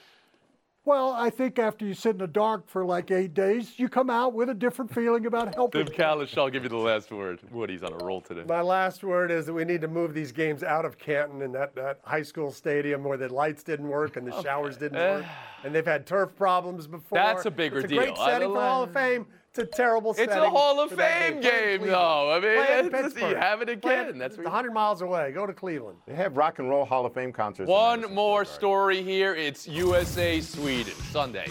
Well, 0.84 1.12
I 1.12 1.30
think 1.30 1.58
after 1.58 1.84
you 1.84 1.92
sit 1.92 2.12
in 2.12 2.18
the 2.18 2.28
dark 2.28 2.66
for 2.68 2.84
like 2.84 3.10
eight 3.10 3.34
days, 3.34 3.78
you 3.78 3.88
come 3.88 4.08
out 4.08 4.32
with 4.32 4.48
a 4.48 4.54
different 4.54 4.94
feeling 4.94 5.26
about 5.26 5.52
helping. 5.56 5.84
Tim 5.84 5.94
Kalish, 5.94 6.38
I'll 6.38 6.48
give 6.48 6.62
you 6.62 6.68
the 6.68 6.76
last 6.76 7.10
word. 7.10 7.40
Woody's 7.50 7.82
on 7.82 7.92
a 7.92 8.04
roll 8.04 8.20
today. 8.20 8.44
My 8.48 8.62
last 8.62 9.02
word 9.02 9.32
is 9.32 9.44
that 9.46 9.52
we 9.52 9.64
need 9.64 9.80
to 9.80 9.88
move 9.88 10.14
these 10.14 10.30
games 10.30 10.62
out 10.62 10.84
of 10.84 10.96
Canton 10.96 11.42
and 11.42 11.52
that, 11.54 11.74
that 11.74 12.00
high 12.04 12.22
school 12.22 12.52
stadium 12.52 13.02
where 13.02 13.18
the 13.18 13.30
lights 13.30 13.64
didn't 13.64 13.88
work 13.88 14.16
and 14.16 14.26
the 14.26 14.42
showers 14.42 14.76
didn't 14.76 14.98
work. 14.98 15.24
And 15.64 15.74
they've 15.74 15.84
had 15.84 16.06
turf 16.06 16.36
problems 16.36 16.86
before. 16.86 17.18
That's 17.18 17.44
a 17.44 17.50
bigger 17.50 17.78
it's 17.78 17.86
a 17.86 17.88
deal. 17.88 17.98
great 17.98 18.16
setting 18.16 18.52
for 18.52 18.60
Hall 18.60 18.84
of 18.84 18.92
Fame. 18.92 19.26
It's 19.58 19.74
a 19.74 19.76
terrible 19.76 20.12
It's 20.16 20.32
a 20.32 20.50
Hall 20.50 20.78
of 20.80 20.90
Fame 20.92 21.40
game, 21.40 21.80
Cleveland. 21.80 21.90
though. 21.92 22.30
I 22.32 22.40
mean, 22.40 22.90
Play 22.90 23.00
it's- 23.00 23.14
you 23.16 23.34
have 23.34 23.60
it 23.60 23.80
Play 23.80 23.98
again. 23.98 24.18
That's 24.18 24.36
it's 24.36 24.44
100 24.44 24.72
miles 24.72 25.02
away. 25.02 25.32
Go 25.32 25.46
to 25.46 25.52
Cleveland. 25.52 25.98
They 26.06 26.14
have 26.14 26.36
rock 26.36 26.60
and 26.60 26.70
roll 26.70 26.84
Hall 26.84 27.04
of 27.04 27.12
Fame 27.12 27.32
concerts. 27.32 27.68
One 27.68 28.14
more 28.14 28.44
story 28.44 29.02
here. 29.02 29.34
It's 29.34 29.66
USA 29.66 30.40
Sweden 30.40 30.94
Sunday, 31.10 31.48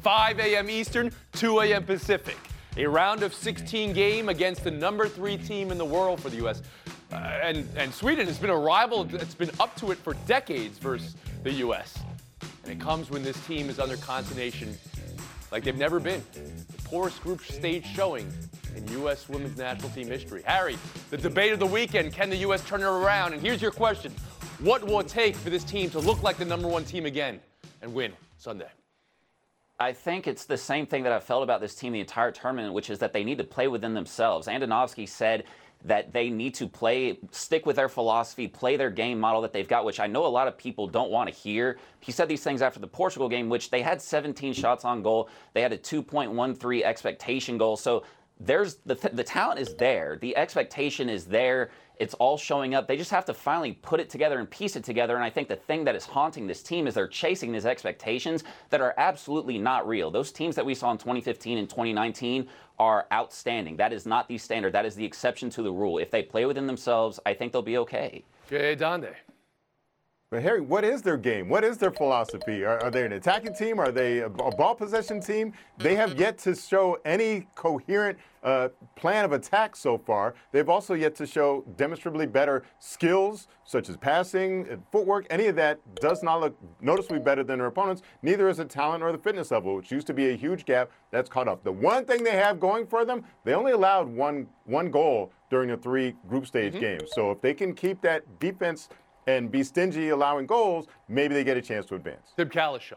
5 0.00 0.38
a.m. 0.40 0.70
Eastern, 0.70 1.12
2 1.32 1.60
a.m. 1.60 1.84
Pacific. 1.84 2.38
A 2.78 2.86
round 2.86 3.22
of 3.22 3.34
16 3.34 3.92
game 3.92 4.30
against 4.30 4.64
the 4.64 4.70
number 4.70 5.06
three 5.06 5.36
team 5.36 5.70
in 5.70 5.76
the 5.76 5.84
world 5.84 6.20
for 6.20 6.30
the 6.30 6.36
U.S. 6.36 6.62
Uh, 7.12 7.16
and 7.16 7.68
and 7.76 7.92
Sweden 7.92 8.26
has 8.26 8.38
been 8.38 8.48
a 8.50 8.56
rival 8.56 9.04
that's 9.04 9.34
been 9.34 9.50
up 9.60 9.76
to 9.76 9.90
it 9.90 9.98
for 9.98 10.14
decades 10.26 10.78
versus 10.78 11.14
the 11.42 11.52
U.S. 11.54 11.98
And 12.62 12.72
it 12.72 12.80
comes 12.80 13.10
when 13.10 13.22
this 13.22 13.44
team 13.46 13.68
is 13.68 13.78
under 13.78 13.96
consternation 13.98 14.78
like 15.50 15.64
they've 15.64 15.76
never 15.76 15.98
been. 16.00 16.22
Poorest 16.90 17.22
group 17.22 17.40
stage 17.40 17.86
showing 17.86 18.28
in 18.74 18.84
U.S. 18.88 19.28
women's 19.28 19.56
national 19.56 19.90
team 19.90 20.08
history. 20.08 20.42
Harry, 20.44 20.76
the 21.10 21.16
debate 21.16 21.52
of 21.52 21.60
the 21.60 21.66
weekend: 21.66 22.12
Can 22.12 22.28
the 22.28 22.36
U.S. 22.38 22.66
turn 22.66 22.80
it 22.80 22.84
around? 22.84 23.32
And 23.32 23.40
here's 23.40 23.62
your 23.62 23.70
question: 23.70 24.12
What 24.58 24.84
will 24.84 24.98
it 24.98 25.06
take 25.06 25.36
for 25.36 25.50
this 25.50 25.62
team 25.62 25.88
to 25.90 26.00
look 26.00 26.24
like 26.24 26.36
the 26.36 26.44
number 26.44 26.66
one 26.66 26.84
team 26.84 27.06
again 27.06 27.38
and 27.80 27.94
win 27.94 28.12
Sunday? 28.38 28.66
I 29.78 29.92
think 29.92 30.26
it's 30.26 30.46
the 30.46 30.56
same 30.58 30.84
thing 30.84 31.04
that 31.04 31.12
I've 31.12 31.22
felt 31.22 31.44
about 31.44 31.60
this 31.60 31.76
team 31.76 31.92
the 31.92 32.00
entire 32.00 32.32
tournament, 32.32 32.74
which 32.74 32.90
is 32.90 32.98
that 32.98 33.12
they 33.12 33.22
need 33.22 33.38
to 33.38 33.44
play 33.44 33.68
within 33.68 33.94
themselves. 33.94 34.48
Andonovski 34.48 35.08
said 35.08 35.44
that 35.84 36.12
they 36.12 36.28
need 36.28 36.54
to 36.54 36.68
play, 36.68 37.18
stick 37.30 37.64
with 37.64 37.76
their 37.76 37.88
philosophy, 37.88 38.46
play 38.46 38.76
their 38.76 38.90
game 38.90 39.18
model 39.18 39.40
that 39.40 39.52
they've 39.52 39.68
got, 39.68 39.84
which 39.84 40.00
I 40.00 40.06
know 40.06 40.26
a 40.26 40.28
lot 40.28 40.46
of 40.46 40.58
people 40.58 40.86
don't 40.86 41.10
want 41.10 41.28
to 41.28 41.34
hear. 41.34 41.78
He 42.00 42.12
said 42.12 42.28
these 42.28 42.42
things 42.42 42.60
after 42.60 42.80
the 42.80 42.86
Portugal 42.86 43.28
game, 43.28 43.48
which 43.48 43.70
they 43.70 43.80
had 43.80 44.02
17 44.02 44.52
shots 44.52 44.84
on 44.84 45.02
goal. 45.02 45.28
They 45.54 45.62
had 45.62 45.72
a 45.72 45.78
2.13 45.78 46.82
expectation 46.82 47.56
goal. 47.56 47.76
So 47.76 48.04
there's 48.38 48.76
the, 48.86 48.94
the 48.94 49.24
talent 49.24 49.60
is 49.60 49.74
there, 49.74 50.18
the 50.20 50.36
expectation 50.36 51.08
is 51.08 51.26
there. 51.26 51.70
It's 52.00 52.14
all 52.14 52.38
showing 52.38 52.74
up. 52.74 52.88
They 52.88 52.96
just 52.96 53.10
have 53.10 53.26
to 53.26 53.34
finally 53.34 53.72
put 53.72 54.00
it 54.00 54.08
together 54.08 54.38
and 54.38 54.50
piece 54.50 54.74
it 54.74 54.82
together. 54.82 55.16
And 55.16 55.22
I 55.22 55.28
think 55.28 55.48
the 55.48 55.56
thing 55.56 55.84
that 55.84 55.94
is 55.94 56.06
haunting 56.06 56.46
this 56.46 56.62
team 56.62 56.86
is 56.86 56.94
they're 56.94 57.06
chasing 57.06 57.52
these 57.52 57.66
expectations 57.66 58.42
that 58.70 58.80
are 58.80 58.94
absolutely 58.96 59.58
not 59.58 59.86
real. 59.86 60.10
Those 60.10 60.32
teams 60.32 60.56
that 60.56 60.64
we 60.64 60.74
saw 60.74 60.90
in 60.92 60.96
2015 60.96 61.58
and 61.58 61.68
2019 61.68 62.48
are 62.78 63.06
outstanding. 63.12 63.76
That 63.76 63.92
is 63.92 64.06
not 64.06 64.28
the 64.28 64.38
standard. 64.38 64.72
That 64.72 64.86
is 64.86 64.94
the 64.94 65.04
exception 65.04 65.50
to 65.50 65.62
the 65.62 65.70
rule. 65.70 65.98
If 65.98 66.10
they 66.10 66.22
play 66.22 66.46
within 66.46 66.66
themselves, 66.66 67.20
I 67.26 67.34
think 67.34 67.52
they'll 67.52 67.60
be 67.60 67.76
okay. 67.76 68.24
Jay 68.48 68.74
Donde. 68.74 69.14
But 70.30 70.44
Harry, 70.44 70.60
what 70.60 70.84
is 70.84 71.02
their 71.02 71.16
game? 71.16 71.48
What 71.48 71.64
is 71.64 71.76
their 71.76 71.90
philosophy? 71.90 72.64
Are, 72.64 72.80
are 72.84 72.90
they 72.90 73.04
an 73.04 73.14
attacking 73.14 73.52
team? 73.52 73.80
Are 73.80 73.90
they 73.90 74.18
a, 74.18 74.26
a 74.26 74.54
ball 74.54 74.76
possession 74.76 75.20
team? 75.20 75.52
They 75.78 75.96
have 75.96 76.20
yet 76.20 76.38
to 76.38 76.54
show 76.54 76.98
any 77.04 77.48
coherent 77.56 78.16
uh, 78.44 78.68
plan 78.94 79.24
of 79.24 79.32
attack 79.32 79.74
so 79.74 79.98
far. 79.98 80.34
They've 80.52 80.68
also 80.68 80.94
yet 80.94 81.16
to 81.16 81.26
show 81.26 81.64
demonstrably 81.76 82.26
better 82.26 82.62
skills, 82.78 83.48
such 83.64 83.88
as 83.88 83.96
passing, 83.96 84.68
and 84.70 84.82
footwork. 84.92 85.26
Any 85.30 85.46
of 85.46 85.56
that 85.56 85.80
does 85.96 86.22
not 86.22 86.40
look 86.40 86.56
noticeably 86.80 87.18
better 87.18 87.42
than 87.42 87.58
their 87.58 87.66
opponents. 87.66 88.02
Neither 88.22 88.48
is 88.48 88.58
the 88.58 88.66
talent 88.66 89.02
or 89.02 89.10
the 89.10 89.18
fitness 89.18 89.50
level, 89.50 89.74
which 89.74 89.90
used 89.90 90.06
to 90.06 90.14
be 90.14 90.30
a 90.30 90.36
huge 90.36 90.64
gap. 90.64 90.90
That's 91.10 91.28
caught 91.28 91.48
up. 91.48 91.64
The 91.64 91.72
one 91.72 92.04
thing 92.04 92.22
they 92.22 92.36
have 92.36 92.60
going 92.60 92.86
for 92.86 93.04
them, 93.04 93.24
they 93.44 93.54
only 93.54 93.72
allowed 93.72 94.08
one 94.08 94.46
one 94.64 94.92
goal 94.92 95.32
during 95.50 95.68
the 95.68 95.76
three 95.76 96.14
group 96.28 96.46
stage 96.46 96.78
games. 96.78 97.10
So 97.12 97.32
if 97.32 97.40
they 97.40 97.52
can 97.52 97.74
keep 97.74 98.00
that 98.02 98.38
defense 98.38 98.88
and 99.26 99.50
be 99.50 99.62
stingy 99.62 100.08
allowing 100.10 100.46
goals, 100.46 100.86
maybe 101.08 101.34
they 101.34 101.44
get 101.44 101.56
a 101.56 101.62
chance 101.62 101.86
to 101.86 101.94
advance. 101.94 102.32
Tim 102.36 102.48
Cowlishaw. 102.48 102.94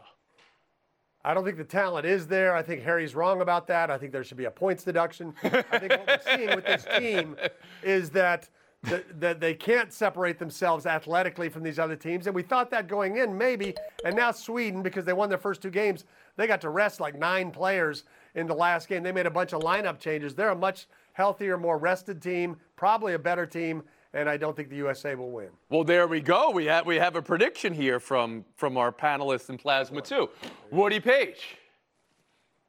I 1.26 1.32
don't 1.32 1.44
think 1.44 1.56
the 1.56 1.64
talent 1.64 2.04
is 2.04 2.26
there. 2.26 2.54
I 2.54 2.62
think 2.62 2.82
Harry's 2.82 3.14
wrong 3.14 3.40
about 3.40 3.66
that. 3.68 3.90
I 3.90 3.96
think 3.96 4.12
there 4.12 4.24
should 4.24 4.36
be 4.36 4.44
a 4.44 4.50
points 4.50 4.84
deduction. 4.84 5.34
I 5.42 5.78
think 5.78 5.92
what 5.92 6.06
we're 6.06 6.36
seeing 6.36 6.54
with 6.54 6.66
this 6.66 6.86
team 6.98 7.36
is 7.82 8.10
that 8.10 8.48
that 8.82 9.20
that 9.20 9.40
they 9.40 9.54
can't 9.54 9.90
separate 9.90 10.38
themselves 10.38 10.84
athletically 10.84 11.48
from 11.48 11.62
these 11.62 11.78
other 11.78 11.96
teams. 11.96 12.26
And 12.26 12.36
we 12.36 12.42
thought 12.42 12.70
that 12.72 12.88
going 12.88 13.16
in, 13.16 13.36
maybe. 13.36 13.74
And 14.04 14.14
now 14.14 14.32
Sweden, 14.32 14.82
because 14.82 15.06
they 15.06 15.14
won 15.14 15.30
their 15.30 15.38
first 15.38 15.62
two 15.62 15.70
games, 15.70 16.04
they 16.36 16.46
got 16.46 16.60
to 16.60 16.68
rest 16.68 17.00
like 17.00 17.18
nine 17.18 17.50
players 17.50 18.04
in 18.34 18.46
the 18.46 18.54
last 18.54 18.88
game. 18.88 19.02
They 19.02 19.12
made 19.12 19.26
a 19.26 19.30
bunch 19.30 19.54
of 19.54 19.62
lineup 19.62 19.98
changes. 19.98 20.34
They're 20.34 20.50
a 20.50 20.56
much 20.56 20.86
healthier, 21.14 21.56
more 21.56 21.78
rested 21.78 22.20
team, 22.20 22.56
probably 22.76 23.14
a 23.14 23.18
better 23.18 23.46
team. 23.46 23.82
And 24.14 24.30
I 24.30 24.36
don't 24.36 24.56
think 24.56 24.70
the 24.70 24.76
USA 24.76 25.16
will 25.16 25.32
win. 25.32 25.48
Well, 25.68 25.82
there 25.82 26.06
we 26.06 26.20
go. 26.20 26.50
We 26.50 26.66
have 26.66 26.86
we 26.86 26.96
have 26.96 27.16
a 27.16 27.22
prediction 27.22 27.74
here 27.74 27.98
from 27.98 28.44
from 28.56 28.76
our 28.76 28.92
panelists 28.92 29.50
in 29.50 29.58
Plasma 29.58 30.00
too. 30.00 30.30
Woody 30.70 31.00
Paige. 31.00 31.56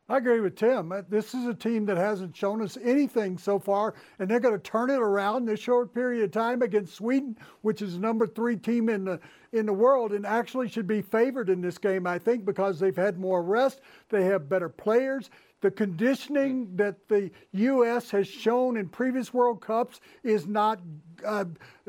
I 0.08 0.18
agree 0.18 0.40
with 0.40 0.56
Tim. 0.56 0.92
Uh, 0.92 1.02
This 1.10 1.34
is 1.34 1.46
a 1.48 1.54
team 1.54 1.86
that 1.88 1.98
hasn't 1.98 2.36
shown 2.36 2.62
us 2.62 2.78
anything 2.84 3.40
so 3.40 3.58
far, 3.58 3.96
and 4.20 4.30
they're 4.30 4.40
going 4.40 4.54
to 4.54 4.60
turn 4.60 4.92
it 4.92 5.00
around 5.00 5.48
in 5.48 5.54
a 5.54 5.58
short 5.58 5.96
period 5.96 6.24
of 6.24 6.32
time 6.32 6.62
against 6.62 6.94
Sweden, 6.96 7.36
which 7.62 7.82
is 7.82 7.98
number 7.98 8.28
three 8.28 8.56
team 8.56 8.90
in 8.90 9.04
the 9.06 9.20
in 9.56 9.66
the 9.66 9.74
world, 9.74 10.12
and 10.12 10.26
actually 10.26 10.68
should 10.70 10.88
be 10.88 11.02
favored 11.02 11.50
in 11.50 11.62
this 11.62 11.78
game. 11.78 12.06
I 12.06 12.20
think 12.20 12.46
because 12.46 12.80
they've 12.80 12.96
had 12.96 13.18
more 13.18 13.42
rest, 13.42 13.82
they 14.10 14.26
have 14.26 14.50
better 14.50 14.70
players. 14.70 15.30
The 15.62 15.72
conditioning 15.72 16.76
that 16.76 17.08
the 17.08 17.32
U.S. 17.54 18.12
has 18.12 18.28
shown 18.28 18.78
in 18.78 18.88
previous 18.90 19.34
World 19.34 19.62
Cups 19.62 20.00
is 20.24 20.46
not 20.46 20.80
uh, 21.26 21.46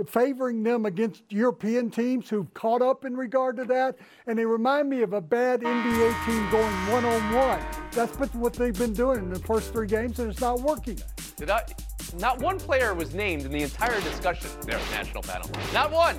favoring 0.07 0.63
them 0.63 0.87
against 0.87 1.25
European 1.31 1.91
teams 1.91 2.31
who've 2.31 2.53
caught 2.55 2.81
up 2.81 3.05
in 3.05 3.17
regard 3.17 3.57
to 3.57 3.65
that. 3.65 3.97
And 4.27 4.39
they 4.39 4.47
remind 4.47 4.89
me 4.89 5.03
of 5.03 5.13
a 5.13 5.21
bad 5.21 5.61
NBA 5.61 6.27
team 6.27 6.51
going 6.51 6.73
one 6.91 7.05
on 7.05 7.35
one. 7.35 7.61
That's 7.93 8.17
what- 8.19 8.55
they've 8.55 8.79
been 8.79 8.95
doing 8.95 9.19
in 9.19 9.31
the 9.31 9.41
first 9.41 9.73
three 9.73 9.89
games, 9.89 10.21
and 10.21 10.31
it's 10.31 10.41
not 10.41 10.61
working. 10.61 10.99
Did 11.37 11.51
I? 11.51 11.65
Not 12.19 12.39
one 12.39 12.59
player 12.59 12.95
was 12.95 13.15
named 13.15 13.45
in 13.45 13.51
the 13.51 13.63
entire 13.63 14.01
discussion 14.01 14.49
there 14.63 14.79
national 14.93 15.23
panel. 15.23 15.51
Not 15.75 15.91
one. 15.91 16.19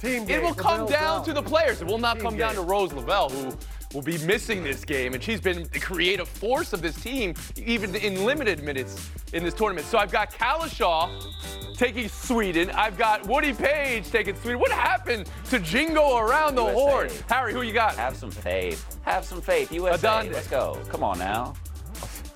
Team 0.00 0.28
It 0.28 0.42
will 0.42 0.54
come 0.54 0.80
Lavelle's 0.82 0.90
down 0.90 1.18
out. 1.20 1.24
to 1.24 1.32
the 1.32 1.42
players. 1.42 1.80
It 1.80 1.86
will 1.86 1.98
not 1.98 2.14
Team 2.16 2.22
come 2.24 2.36
down 2.36 2.54
to. 2.54 2.60
Rose 2.60 2.92
Lavelle, 2.92 3.30
who 3.30 3.56
will 3.94 4.02
be 4.02 4.18
missing 4.18 4.62
this 4.62 4.84
game, 4.84 5.14
and 5.14 5.22
she's 5.22 5.40
been 5.40 5.62
the 5.72 5.78
creative 5.80 6.28
force 6.28 6.72
of 6.74 6.82
this 6.82 6.94
team, 7.02 7.34
even 7.56 7.94
in 7.94 8.24
limited 8.26 8.62
minutes 8.62 9.10
in 9.32 9.42
this 9.42 9.54
tournament. 9.54 9.86
So 9.86 9.96
I've 9.96 10.12
got 10.12 10.30
Cowlishaw 10.32 11.74
taking 11.76 12.08
Sweden. 12.08 12.70
I've 12.70 12.98
got 12.98 13.26
Woody 13.26 13.54
Paige 13.54 14.10
taking 14.10 14.34
Sweden. 14.36 14.58
What 14.60 14.70
happened 14.72 15.30
to 15.50 15.58
Jingo 15.60 16.18
around 16.18 16.56
the 16.56 16.62
USA. 16.64 16.74
horn? 16.78 17.10
Harry, 17.28 17.52
who 17.54 17.62
you 17.62 17.72
got? 17.72 17.96
Have 17.96 18.16
some 18.16 18.30
faith. 18.30 18.98
Have 19.02 19.24
some 19.24 19.40
faith. 19.40 19.72
USA. 19.72 20.06
Adande. 20.08 20.32
Let's 20.32 20.48
go. 20.48 20.78
Come 20.90 21.02
on 21.02 21.18
now. 21.18 21.54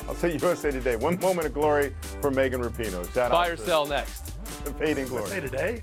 I'll 0.08 0.14
say 0.14 0.36
USA 0.38 0.70
Today. 0.70 0.96
One 0.96 1.20
moment 1.20 1.46
of 1.46 1.52
glory 1.54 1.94
for 2.22 2.30
Megan 2.30 2.62
Rapinoe. 2.62 3.12
Shout 3.12 3.30
Buy 3.32 3.48
or 3.48 3.56
sell 3.56 3.84
next. 3.86 4.32
the 4.64 4.72
fading 4.72 5.06
glory. 5.08 5.28
Say 5.28 5.40
today. 5.40 5.82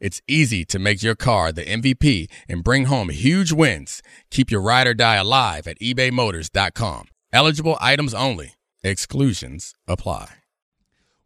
It's 0.00 0.22
easy 0.26 0.64
to 0.64 0.78
make 0.78 1.02
your 1.02 1.14
car 1.14 1.52
the 1.52 1.64
MVP 1.64 2.30
and 2.48 2.64
bring 2.64 2.86
home 2.86 3.10
huge 3.10 3.52
wins. 3.52 4.02
Keep 4.30 4.50
your 4.50 4.62
ride 4.62 4.86
or 4.86 4.94
die 4.94 5.16
alive 5.16 5.66
at 5.68 5.78
ebaymotors.com. 5.78 7.08
Eligible 7.32 7.76
items 7.80 8.14
only. 8.14 8.54
Exclusions 8.82 9.74
apply. 9.86 10.36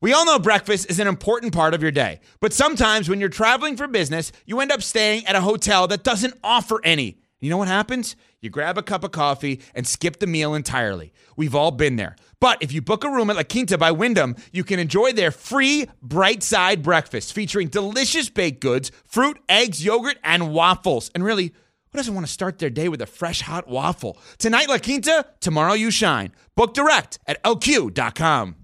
We 0.01 0.13
all 0.13 0.27
know 0.27 0.39
breakfast 0.39 0.91
is 0.91 0.99
an 0.99 1.07
important 1.07 1.55
part 1.55 1.73
of 1.73 1.81
your 1.81 1.91
day, 1.91 2.21
but 2.41 2.53
sometimes 2.53 3.09
when 3.09 3.21
you're 3.21 3.31
traveling 3.31 3.77
for 3.77 3.89
business, 3.89 4.33
you 4.45 4.61
end 4.61 4.71
up 4.71 4.83
staying 4.83 5.25
at 5.25 5.35
a 5.35 5.41
hotel 5.41 5.87
that 5.87 6.05
doesn't 6.05 6.35
offer 6.45 6.79
any. 6.85 7.17
You 7.41 7.49
know 7.49 7.57
what 7.57 7.69
happens? 7.69 8.17
You 8.41 8.51
grab 8.51 8.77
a 8.77 8.83
cup 8.83 9.05
of 9.05 9.13
coffee 9.13 9.63
and 9.75 9.87
skip 9.87 10.19
the 10.19 10.27
meal 10.27 10.53
entirely. 10.53 11.13
We've 11.37 11.55
all 11.55 11.71
been 11.71 11.97
there. 11.97 12.17
But 12.41 12.63
if 12.63 12.73
you 12.73 12.83
book 12.83 13.05
a 13.05 13.11
room 13.11 13.31
at 13.31 13.37
La 13.37 13.43
Quinta 13.43 13.79
by 13.79 13.91
Wyndham, 13.93 14.37
you 14.53 14.65
can 14.65 14.79
enjoy 14.79 15.13
their 15.13 15.31
free 15.31 15.87
bright 16.03 16.43
side 16.43 16.83
breakfast 16.83 17.33
featuring 17.33 17.69
delicious 17.69 18.29
baked 18.29 18.61
goods, 18.61 18.91
fruit, 19.05 19.39
eggs, 19.49 19.85
yogurt, 19.85 20.19
and 20.23 20.53
waffles. 20.53 21.11
And 21.15 21.25
really, 21.25 21.47
who 21.47 21.99
doesn't 21.99 22.15
want 22.15 22.27
to 22.27 22.33
start 22.33 22.59
their 22.59 22.71
day 22.71 22.89
with 22.89 23.01
a 23.03 23.07
fresh 23.07 23.41
hot 23.41 23.69
waffle? 23.69 24.19
Tonight, 24.39 24.69
La 24.69 24.79
Quinta, 24.79 25.27
tomorrow, 25.41 25.75
you 25.75 25.91
shine. 25.91 26.33
Book 26.57 26.75
direct 26.75 27.19
at 27.27 27.43
lq.com. 27.45 28.57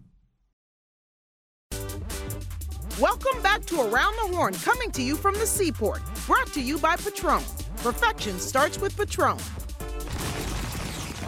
Welcome 3.01 3.41
back 3.43 3.65
to 3.67 3.81
Around 3.81 4.17
the 4.17 4.37
Horn, 4.37 4.53
coming 4.53 4.91
to 4.91 5.01
you 5.01 5.17
from 5.17 5.33
the 5.35 5.47
seaport. 5.47 6.03
Brought 6.27 6.49
to 6.49 6.61
you 6.61 6.77
by 6.77 6.97
Patron. 6.97 7.43
Perfection 7.79 8.39
starts 8.39 8.79
with 8.79 8.95
Patron. 8.95 9.39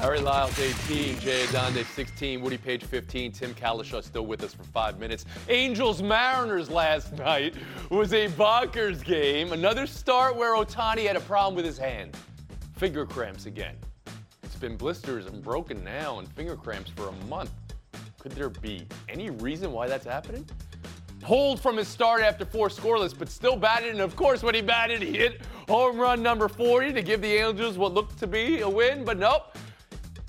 Harry 0.03 0.19
Lyles 0.19 0.59
18, 0.59 1.21
Jay 1.21 1.45
Adande 1.45 1.87
16, 1.87 2.41
Woody 2.41 2.59
Paige 2.59 2.83
15, 2.83 3.31
Tim 3.31 3.55
Cowlishaw 3.55 4.03
still 4.03 4.27
with 4.27 4.43
us 4.43 4.53
for 4.53 4.65
five 4.65 4.99
minutes. 4.99 5.27
Angels 5.49 6.03
Mariners 6.03 6.69
last 6.69 7.13
night 7.19 7.55
was 7.89 8.13
a 8.13 8.27
bonkers 8.31 9.05
game. 9.05 9.53
Another 9.53 9.87
start 9.87 10.35
where 10.35 10.57
Ohtani 10.57 11.07
had 11.07 11.15
a 11.15 11.21
problem 11.21 11.55
with 11.55 11.65
his 11.65 11.79
hand. 11.79 12.17
Finger 12.75 13.07
cramps 13.07 13.47
again. 13.47 13.77
It's 14.43 14.57
been 14.57 14.77
blisters 14.77 15.27
and 15.27 15.41
broken 15.41 15.85
now 15.85 16.19
and 16.19 16.27
finger 16.33 16.57
cramps 16.57 16.91
for 16.91 17.07
a 17.07 17.27
month. 17.27 17.53
Could 18.19 18.33
there 18.33 18.51
be 18.51 18.89
any 19.09 19.31
reason 19.31 19.71
why 19.71 19.87
that's 19.87 20.05
happening? 20.05 20.45
Pulled 21.21 21.61
from 21.61 21.77
his 21.77 21.87
start 21.87 22.23
after 22.23 22.45
four 22.45 22.71
scoreless, 22.71 23.17
but 23.17 23.29
still 23.29 23.55
batted. 23.55 23.91
And 23.91 24.01
of 24.01 24.17
course, 24.17 24.43
when 24.43 24.57
he 24.57 24.63
batted, 24.63 25.01
he 25.01 25.17
hit 25.17 25.43
home 25.69 25.97
run 25.97 26.25
number 26.25 26.49
40 26.49 26.93
to 26.93 27.03
give 27.03 27.21
the 27.21 27.33
Angels 27.35 27.79
what 27.79 27.95
looked 27.95 28.19
to 28.19 28.27
be 28.27 28.63
a 28.63 28.69
win, 28.69 29.05
but 29.05 29.17
nope. 29.17 29.57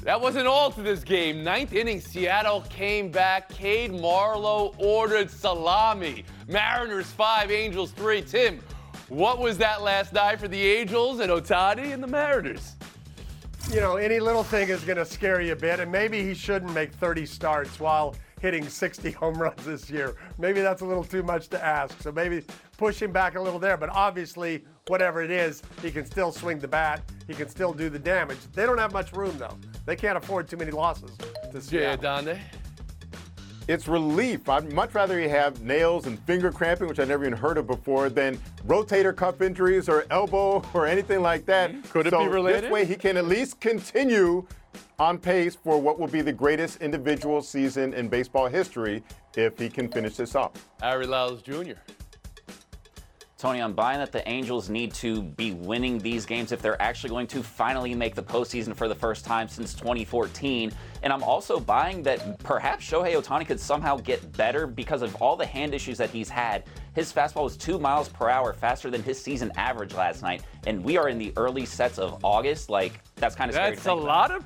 That 0.04 0.20
wasn't 0.20 0.48
all 0.48 0.70
to 0.72 0.82
this 0.82 1.02
game. 1.02 1.46
Ninth 1.46 1.72
inning, 1.72 2.02
Seattle 2.02 2.62
came 2.70 3.10
back. 3.10 3.48
Cade 3.48 3.94
Marlowe 3.94 4.74
ordered 4.78 5.32
salami. 5.32 6.26
Mariners 6.50 7.10
five, 7.12 7.50
Angels 7.50 7.92
three. 7.92 8.22
Tim, 8.22 8.60
what 9.08 9.40
was 9.40 9.58
that 9.60 9.82
last 9.82 10.12
night 10.12 10.42
for 10.42 10.50
the 10.50 10.62
Angels 10.62 11.22
and 11.22 11.32
Ohtani 11.32 11.94
and 11.94 12.04
the 12.04 12.08
Mariners? 12.08 12.76
You 13.72 13.80
know, 13.80 13.96
any 13.96 14.20
little 14.20 14.44
thing 14.44 14.68
is 14.68 14.84
going 14.84 14.98
to 14.98 15.06
scare 15.06 15.40
you 15.40 15.54
a 15.54 15.56
bit, 15.56 15.80
and 15.80 15.90
maybe 15.90 16.22
he 16.22 16.34
shouldn't 16.34 16.74
make 16.74 16.94
30 16.96 17.26
starts 17.26 17.80
while 17.80 18.14
hitting 18.42 18.68
60 18.68 19.10
home 19.12 19.36
runs 19.36 19.64
this 19.64 19.90
year. 19.90 20.16
Maybe 20.38 20.60
that's 20.60 20.82
a 20.82 20.86
little 20.86 21.06
too 21.06 21.24
much 21.24 21.48
to 21.48 21.64
ask. 21.64 22.02
So 22.02 22.12
maybe 22.12 22.44
push 22.78 23.02
him 23.02 23.14
back 23.14 23.36
a 23.36 23.42
little 23.42 23.58
there. 23.58 23.78
But 23.78 23.90
obviously, 23.92 24.66
whatever 24.88 25.22
it 25.22 25.32
is, 25.32 25.64
he 25.82 25.92
can 25.92 26.06
still 26.06 26.34
swing 26.34 26.60
the 26.60 26.68
bat. 26.68 27.10
He 27.26 27.34
can 27.34 27.48
still 27.48 27.72
do 27.72 27.90
the 27.90 28.00
damage. 28.00 28.40
They 28.52 28.66
don't 28.66 28.78
have 28.78 28.92
much 28.92 29.14
room, 29.14 29.38
though. 29.38 29.58
They 29.86 29.96
can't 29.96 30.18
afford 30.18 30.48
too 30.48 30.58
many 30.58 30.72
losses 30.72 31.12
to 31.18 31.52
Jay 31.54 31.60
Seattle. 31.60 32.06
Adande. 32.06 32.40
It's 33.68 33.88
relief. 33.88 34.50
I'd 34.50 34.72
much 34.74 34.94
rather 34.94 35.20
you 35.20 35.30
have 35.30 35.62
nails 35.62 36.06
and 36.06 36.20
finger 36.20 36.52
cramping, 36.52 36.88
which 36.88 37.00
I 37.00 37.06
never 37.06 37.26
even 37.26 37.38
heard 37.38 37.58
of 37.58 37.68
before, 37.68 38.10
than 38.10 38.38
rotator 38.68 39.16
cuff 39.16 39.42
injuries 39.42 39.88
or 39.88 40.06
elbow 40.10 40.64
or 40.74 40.86
anything 40.86 41.22
like 41.22 41.46
that. 41.46 41.72
Mm-hmm. 41.72 41.82
Could 41.92 42.08
it 42.08 42.12
so 42.12 42.20
be 42.20 42.28
related? 42.28 42.66
This 42.66 42.72
way, 42.72 42.86
he 42.86 42.96
can 42.96 43.16
at 43.16 43.26
least 43.26 43.60
continue 43.60 44.46
on 45.00 45.18
pace 45.18 45.56
for 45.56 45.80
what 45.80 46.00
will 46.00 46.08
be 46.08 46.22
the 46.22 46.34
greatest 46.34 46.82
individual 46.82 47.42
season 47.42 47.94
in 47.94 48.10
baseball 48.10 48.48
history 48.48 49.04
if 49.36 49.58
he 49.58 49.70
can 49.70 49.90
finish 49.90 50.16
this 50.16 50.36
off. 50.36 50.52
Harry 50.82 51.08
Lyles 51.08 51.42
Jr. 51.42 51.74
Tony, 53.44 53.62
I'm 53.62 53.74
buying 53.74 54.00
that 54.00 54.14
the 54.14 54.26
Angels 54.26 54.70
need 54.70 54.94
to 54.94 55.22
be 55.22 55.52
winning 55.52 56.00
these 56.00 56.26
games 56.26 56.54
if 56.54 56.62
they're 56.62 56.82
actually 56.82 57.10
going 57.10 57.28
to 57.28 57.44
finally 57.44 57.94
make 57.94 58.16
the 58.16 58.24
postseason 58.24 58.74
for 58.74 58.88
the 58.88 58.96
first 58.96 59.26
time 59.26 59.50
since 59.50 59.74
2014. 59.74 60.72
And 61.02 61.12
I'm 61.12 61.24
also 61.24 61.60
buying 61.60 62.02
that 62.04 62.40
perhaps 62.40 62.90
Shohei 62.90 63.22
Ohtani 63.22 63.46
could 63.46 63.60
somehow 63.60 63.98
get 63.98 64.32
better 64.38 64.66
because 64.66 65.02
of 65.02 65.14
all 65.22 65.36
the 65.36 65.46
hand 65.46 65.74
issues 65.74 65.98
that 65.98 66.10
he's 66.10 66.30
had. 66.30 66.64
His 66.96 67.12
fastball 67.12 67.44
was 67.44 67.58
two 67.58 67.78
miles 67.78 68.08
per 68.08 68.30
hour 68.30 68.54
faster 68.54 68.90
than 68.90 69.04
his 69.04 69.22
season 69.22 69.52
average 69.58 69.94
last 69.94 70.22
night. 70.22 70.44
And 70.66 70.82
we 70.82 70.96
are 70.96 71.10
in 71.10 71.18
the 71.18 71.34
early 71.36 71.66
sets 71.66 72.00
of 72.00 72.24
August. 72.24 72.70
Like, 72.70 73.02
that's 73.16 73.36
kind 73.36 73.50
of 73.50 73.56
scary. 73.56 73.76
That's 73.76 73.88
a 73.88 73.94
lot 73.94 74.32
of 74.32 74.46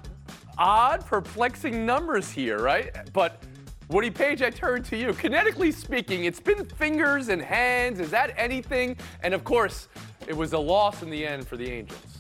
odd, 0.58 1.06
perplexing 1.06 1.86
numbers 1.86 2.32
here, 2.32 2.58
right? 2.58 2.96
But 3.14 3.44
Woody 3.90 4.10
Paige, 4.10 4.42
I 4.42 4.50
turn 4.50 4.84
to 4.84 4.98
you. 4.98 5.14
Kinetically 5.14 5.74
speaking, 5.74 6.26
it's 6.26 6.42
been 6.42 6.66
fingers 6.66 7.30
and 7.30 7.42
hands. 7.42 8.02
Is 8.02 8.12
that 8.12 8.34
anything? 8.36 8.98
And 9.24 9.34
of 9.34 9.46
course, 9.46 9.88
it 10.28 10.36
was 10.36 10.52
a 10.52 10.60
loss 10.60 11.04
in 11.04 11.10
the 11.10 11.26
end 11.26 11.48
for 11.48 11.56
the 11.56 11.72
Angels. 11.72 12.18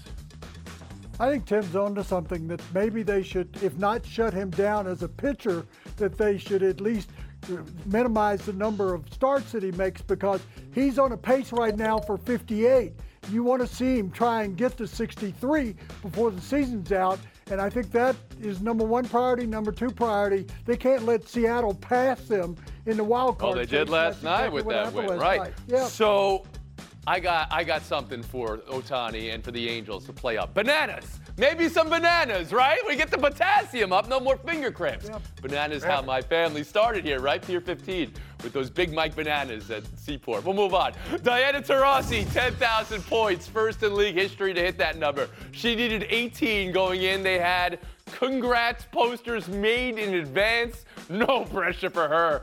I 1.19 1.29
think 1.29 1.45
Tim's 1.45 1.75
on 1.75 1.93
to 1.95 2.05
something 2.05 2.47
that 2.47 2.61
maybe 2.73 3.03
they 3.03 3.21
should, 3.21 3.49
if 3.61 3.77
not 3.77 4.05
shut 4.05 4.33
him 4.33 4.49
down 4.51 4.87
as 4.87 5.03
a 5.03 5.09
pitcher, 5.09 5.65
that 5.97 6.17
they 6.17 6.37
should 6.37 6.63
at 6.63 6.79
least 6.79 7.09
uh, 7.51 7.57
minimize 7.85 8.45
the 8.45 8.53
number 8.53 8.93
of 8.93 9.03
starts 9.11 9.51
that 9.51 9.63
he 9.63 9.71
makes 9.71 10.01
because 10.01 10.41
he's 10.73 10.97
on 10.97 11.11
a 11.11 11.17
pace 11.17 11.51
right 11.51 11.75
now 11.75 11.97
for 11.97 12.17
58. 12.17 12.93
You 13.29 13.43
want 13.43 13.61
to 13.61 13.67
see 13.67 13.97
him 13.97 14.09
try 14.09 14.43
and 14.43 14.55
get 14.55 14.77
to 14.77 14.87
63 14.87 15.75
before 16.01 16.31
the 16.31 16.41
season's 16.41 16.93
out. 16.93 17.19
And 17.49 17.61
I 17.61 17.69
think 17.69 17.91
that 17.91 18.15
is 18.41 18.61
number 18.61 18.83
one 18.83 19.07
priority. 19.07 19.45
Number 19.45 19.71
two 19.71 19.89
priority, 19.89 20.45
they 20.65 20.77
can't 20.77 21.05
let 21.05 21.27
Seattle 21.27 21.73
pass 21.73 22.19
them 22.21 22.55
in 22.85 22.97
the 22.97 23.03
wild 23.03 23.39
card. 23.39 23.55
Oh, 23.55 23.59
they 23.59 23.65
did 23.65 23.89
last 23.89 24.21
That's 24.21 24.23
night 24.23 24.53
exactly 24.53 24.63
with 24.63 24.75
that 24.75 24.93
win, 24.93 25.19
right? 25.19 25.41
night. 25.41 25.53
Yeah. 25.67 25.85
So 25.85 26.45
I 27.05 27.19
got 27.19 27.47
I 27.51 27.63
got 27.63 27.83
something 27.83 28.21
for 28.21 28.57
Ohtani 28.69 29.33
and 29.33 29.43
for 29.43 29.51
the 29.51 29.69
Angels 29.69 30.05
to 30.05 30.13
play 30.13 30.37
up. 30.37 30.53
Bananas. 30.53 31.19
Maybe 31.39 31.69
some 31.69 31.87
bananas, 31.87 32.51
right? 32.51 32.79
We 32.87 32.95
get 32.95 33.11
the 33.11 33.17
potassium 33.17 33.93
up, 33.93 34.09
no 34.09 34.19
more 34.19 34.37
finger 34.37 34.71
cramps. 34.71 35.07
Yep. 35.07 35.21
Bananas 35.43 35.83
how 35.83 36.01
my 36.01 36.19
family 36.19 36.63
started 36.63 37.05
here, 37.05 37.19
right? 37.19 37.39
Pier 37.39 37.61
15 37.61 38.11
with 38.43 38.53
those 38.53 38.71
big 38.71 38.91
Mike 38.91 39.15
bananas 39.15 39.69
at 39.69 39.83
Seaport. 39.99 40.43
We'll 40.43 40.55
move 40.55 40.73
on. 40.73 40.93
Diana 41.21 41.61
Taurasi, 41.61 42.31
10,000 42.33 43.03
points, 43.05 43.47
first 43.47 43.83
in 43.83 43.95
league 43.95 44.15
history 44.15 44.51
to 44.51 44.59
hit 44.59 44.79
that 44.79 44.97
number. 44.97 45.29
She 45.51 45.75
needed 45.75 46.07
18 46.09 46.71
going 46.71 47.03
in. 47.03 47.21
They 47.21 47.37
had 47.37 47.79
congrats 48.11 48.85
posters 48.91 49.47
made 49.47 49.99
in 49.99 50.15
advance. 50.15 50.85
No 51.07 51.43
pressure 51.51 51.91
for 51.91 52.07
her. 52.07 52.41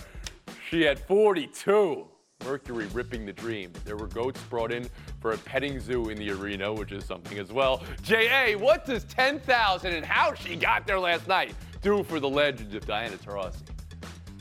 She 0.70 0.82
had 0.82 1.00
42. 1.00 2.06
Mercury 2.44 2.86
ripping 2.92 3.24
the 3.26 3.32
dream. 3.32 3.72
There 3.84 3.96
were 3.96 4.06
goats 4.06 4.40
brought 4.42 4.70
in 4.70 4.88
for 5.20 5.32
a 5.32 5.38
petting 5.38 5.80
zoo 5.80 6.10
in 6.10 6.18
the 6.18 6.30
arena, 6.30 6.72
which 6.72 6.92
is 6.92 7.04
something 7.04 7.38
as 7.38 7.50
well. 7.50 7.82
JA, 8.02 8.52
what 8.52 8.84
does 8.84 9.04
10,000 9.04 9.92
and 9.92 10.04
how 10.04 10.34
she 10.34 10.56
got 10.56 10.86
there 10.86 11.00
last 11.00 11.26
night 11.26 11.54
do 11.82 12.02
for 12.04 12.20
the 12.20 12.28
legend 12.28 12.74
of 12.74 12.86
Diana 12.86 13.16
Taurasi? 13.16 13.62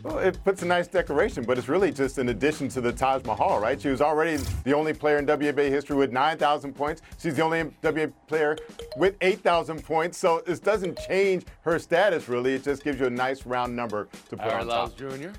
Well, 0.04 0.18
it 0.18 0.38
puts 0.44 0.62
a 0.64 0.66
nice 0.66 0.90
decoration, 0.90 1.46
but 1.46 1.58
it's 1.58 1.70
really 1.70 1.90
just 1.90 2.18
an 2.18 2.28
addition 2.28 2.68
to 2.70 2.82
the 2.82 2.92
Taj 2.92 3.24
Mahal, 3.24 3.62
right? 3.62 3.80
She 3.80 3.88
was 3.88 4.02
already 4.02 4.36
the 4.66 4.74
only 4.74 4.94
player 4.94 5.18
in 5.18 5.26
WNBA 5.26 5.70
history 5.70 5.96
with 5.96 6.12
9,000 6.12 6.74
points. 6.74 7.02
She's 7.18 7.36
the 7.36 7.42
only 7.42 7.64
WNBA 7.82 8.12
player 8.28 8.58
with 8.98 9.16
8,000 9.22 9.82
points. 9.82 10.18
So 10.18 10.44
this 10.46 10.60
doesn't 10.60 11.00
change 11.08 11.46
her 11.62 11.80
status, 11.80 12.28
really. 12.28 12.54
It 12.56 12.66
just 12.66 12.84
gives 12.84 13.00
you 13.00 13.06
a 13.06 13.10
nice 13.10 13.46
round 13.46 13.74
number 13.74 14.10
to 14.30 14.36
put 14.36 14.42
Aaron 14.42 14.62
on 14.64 14.68
Lyles 14.68 14.94
top. 14.94 15.00
Jr. 15.18 15.30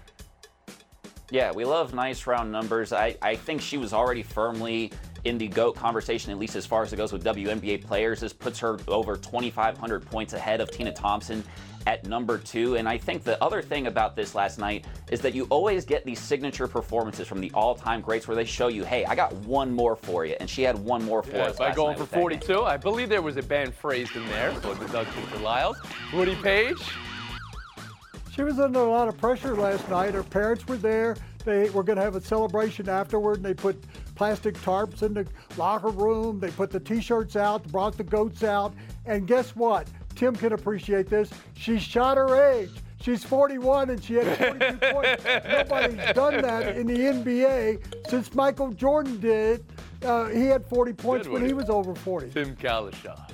Yeah, 1.34 1.50
we 1.50 1.64
love 1.64 1.94
nice 1.94 2.28
round 2.28 2.52
numbers. 2.52 2.92
I, 2.92 3.16
I 3.20 3.34
think 3.34 3.60
she 3.60 3.76
was 3.76 3.92
already 3.92 4.22
firmly 4.22 4.92
in 5.24 5.36
the 5.36 5.48
GOAT 5.48 5.74
conversation, 5.74 6.30
at 6.30 6.38
least 6.38 6.54
as 6.54 6.64
far 6.64 6.84
as 6.84 6.92
it 6.92 6.96
goes 6.96 7.12
with 7.12 7.24
WNBA 7.24 7.84
players. 7.84 8.20
This 8.20 8.32
puts 8.32 8.60
her 8.60 8.78
over 8.86 9.16
2,500 9.16 10.06
points 10.06 10.32
ahead 10.32 10.60
of 10.60 10.70
Tina 10.70 10.92
Thompson 10.92 11.42
at 11.88 12.06
number 12.06 12.38
two. 12.38 12.76
And 12.76 12.88
I 12.88 12.96
think 12.96 13.24
the 13.24 13.42
other 13.42 13.62
thing 13.62 13.88
about 13.88 14.14
this 14.14 14.36
last 14.36 14.60
night 14.60 14.84
is 15.10 15.20
that 15.22 15.34
you 15.34 15.46
always 15.50 15.84
get 15.84 16.04
these 16.04 16.20
signature 16.20 16.68
performances 16.68 17.26
from 17.26 17.40
the 17.40 17.50
all 17.52 17.74
time 17.74 18.00
greats 18.00 18.28
where 18.28 18.36
they 18.36 18.44
show 18.44 18.68
you, 18.68 18.84
hey, 18.84 19.04
I 19.04 19.16
got 19.16 19.34
one 19.38 19.74
more 19.74 19.96
for 19.96 20.24
you. 20.24 20.36
And 20.38 20.48
she 20.48 20.62
had 20.62 20.78
one 20.78 21.04
more 21.04 21.24
for 21.24 21.32
Yeah, 21.34 21.46
us. 21.46 21.58
by 21.58 21.74
going 21.74 21.96
for 21.96 22.02
with 22.02 22.10
that 22.10 22.16
game. 22.16 22.22
42. 22.46 22.62
I 22.62 22.76
believe 22.76 23.08
there 23.08 23.22
was 23.22 23.38
a 23.38 23.42
banned 23.42 23.74
phrase 23.74 24.08
in 24.14 24.24
there, 24.28 24.54
so 24.62 24.72
deduction 24.76 25.24
for 25.24 25.38
Lyles. 25.40 25.78
Woody 26.12 26.36
Paige. 26.36 26.78
She 28.34 28.42
was 28.42 28.58
under 28.58 28.80
a 28.80 28.90
lot 28.90 29.06
of 29.06 29.16
pressure 29.16 29.54
last 29.54 29.88
night. 29.88 30.14
Her 30.14 30.24
parents 30.24 30.66
were 30.66 30.76
there. 30.76 31.16
They 31.44 31.70
were 31.70 31.84
going 31.84 31.98
to 31.98 32.02
have 32.02 32.16
a 32.16 32.20
celebration 32.20 32.88
afterward, 32.88 33.36
and 33.36 33.44
they 33.44 33.54
put 33.54 33.80
plastic 34.16 34.54
tarps 34.56 35.02
in 35.02 35.14
the 35.14 35.26
locker 35.56 35.90
room. 35.90 36.40
They 36.40 36.50
put 36.50 36.70
the 36.70 36.80
T-shirts 36.80 37.36
out, 37.36 37.62
brought 37.68 37.96
the 37.96 38.02
goats 38.02 38.42
out, 38.42 38.74
and 39.06 39.28
guess 39.28 39.54
what? 39.54 39.88
Tim 40.16 40.34
can 40.34 40.52
appreciate 40.52 41.08
this. 41.08 41.30
She 41.54 41.78
shot 41.78 42.16
her 42.16 42.50
age. 42.52 42.70
She's 43.00 43.22
41 43.22 43.90
and 43.90 44.02
she 44.02 44.14
had 44.14 44.38
42 44.38 44.78
points. 44.92 45.24
Nobody's 45.24 46.14
done 46.14 46.40
that 46.40 46.76
in 46.76 46.86
the 46.86 46.96
NBA 46.96 48.08
since 48.08 48.34
Michael 48.34 48.72
Jordan 48.72 49.20
did. 49.20 49.62
Uh, 50.02 50.26
he 50.28 50.46
had 50.46 50.64
40 50.64 50.92
points 50.94 51.28
when 51.28 51.44
he 51.44 51.52
was 51.52 51.68
over 51.68 51.94
40. 51.94 52.30
Tim 52.30 52.56
Cowlishaw. 52.56 53.33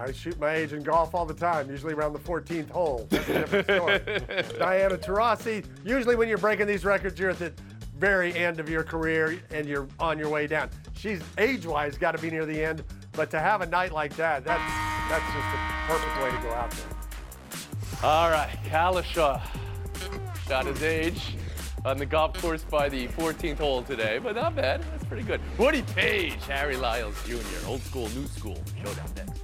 I 0.00 0.12
shoot 0.12 0.38
my 0.38 0.54
age 0.54 0.72
in 0.72 0.82
golf 0.82 1.14
all 1.14 1.26
the 1.26 1.34
time, 1.34 1.70
usually 1.70 1.94
around 1.94 2.12
the 2.12 2.18
14th 2.18 2.70
hole. 2.70 3.06
That's 3.10 3.28
a 3.28 3.32
different 3.32 3.64
story. 3.64 4.58
Diana 4.58 4.96
Taurasi, 4.96 5.64
usually 5.84 6.16
when 6.16 6.28
you're 6.28 6.38
breaking 6.38 6.66
these 6.66 6.84
records, 6.84 7.18
you're 7.18 7.30
at 7.30 7.38
the 7.38 7.52
very 7.96 8.34
end 8.34 8.60
of 8.60 8.68
your 8.68 8.82
career 8.82 9.38
and 9.50 9.66
you're 9.66 9.88
on 10.00 10.18
your 10.18 10.28
way 10.28 10.46
down. 10.46 10.68
She's 10.94 11.20
age-wise 11.38 11.96
got 11.96 12.12
to 12.12 12.18
be 12.22 12.30
near 12.30 12.44
the 12.44 12.62
end 12.62 12.84
But 13.14 13.30
to 13.30 13.40
have 13.40 13.60
a 13.60 13.66
night 13.66 13.92
like 13.92 14.16
that, 14.16 14.44
that's 14.44 14.62
that's 15.08 15.24
just 15.32 15.54
a 15.54 15.86
perfect 15.86 16.22
way 16.22 16.30
to 16.30 16.42
go 16.42 16.52
out 16.52 16.70
there. 16.72 16.86
All 18.02 18.30
right, 18.30 18.50
Cowlishaw 18.64 19.40
shot 20.48 20.66
his 20.66 20.82
age 20.82 21.36
on 21.84 21.96
the 21.98 22.06
golf 22.06 22.40
course 22.40 22.64
by 22.64 22.88
the 22.88 23.06
14th 23.08 23.58
hole 23.58 23.82
today, 23.82 24.18
but 24.18 24.34
not 24.34 24.56
bad. 24.56 24.82
That's 24.82 25.04
pretty 25.04 25.22
good. 25.22 25.40
Woody 25.58 25.82
Paige, 25.94 26.44
Harry 26.46 26.76
Lyles 26.76 27.16
Jr., 27.24 27.34
old 27.66 27.82
school, 27.82 28.08
new 28.10 28.26
school. 28.26 28.60
Showdown 28.82 29.10
next. 29.16 29.43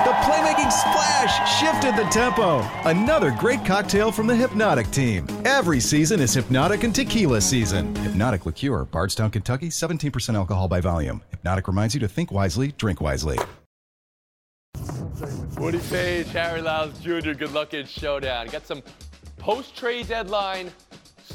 Playmaking 0.31 0.71
splash 0.71 1.59
shifted 1.59 1.97
the 1.97 2.09
tempo. 2.09 2.61
Another 2.85 3.31
great 3.31 3.65
cocktail 3.65 4.13
from 4.13 4.27
the 4.27 4.33
Hpnotiq 4.33 4.89
team. 4.93 5.27
Every 5.43 5.81
season 5.81 6.21
is 6.21 6.33
Hpnotiq 6.37 6.85
and 6.85 6.95
Tequila 6.95 7.41
season. 7.41 7.93
Hpnotiq 7.95 8.45
Liqueur, 8.45 8.85
Bardstown, 8.85 9.29
Kentucky, 9.29 9.67
17% 9.67 10.35
alcohol 10.35 10.69
by 10.69 10.79
volume. 10.79 11.21
Hpnotiq 11.43 11.67
reminds 11.67 11.93
you 11.93 11.99
to 11.99 12.07
think 12.07 12.31
wisely, 12.31 12.71
drink 12.77 13.01
wisely. 13.01 13.37
Woody 15.57 15.79
Paige, 15.89 16.27
Harry 16.27 16.61
Lyles 16.61 16.97
Jr., 16.99 17.33
good 17.33 17.51
luck 17.51 17.73
in 17.73 17.85
showdown. 17.85 18.47
Got 18.47 18.65
some 18.65 18.81
post 19.37 19.75
trade 19.75 20.07
deadline 20.07 20.71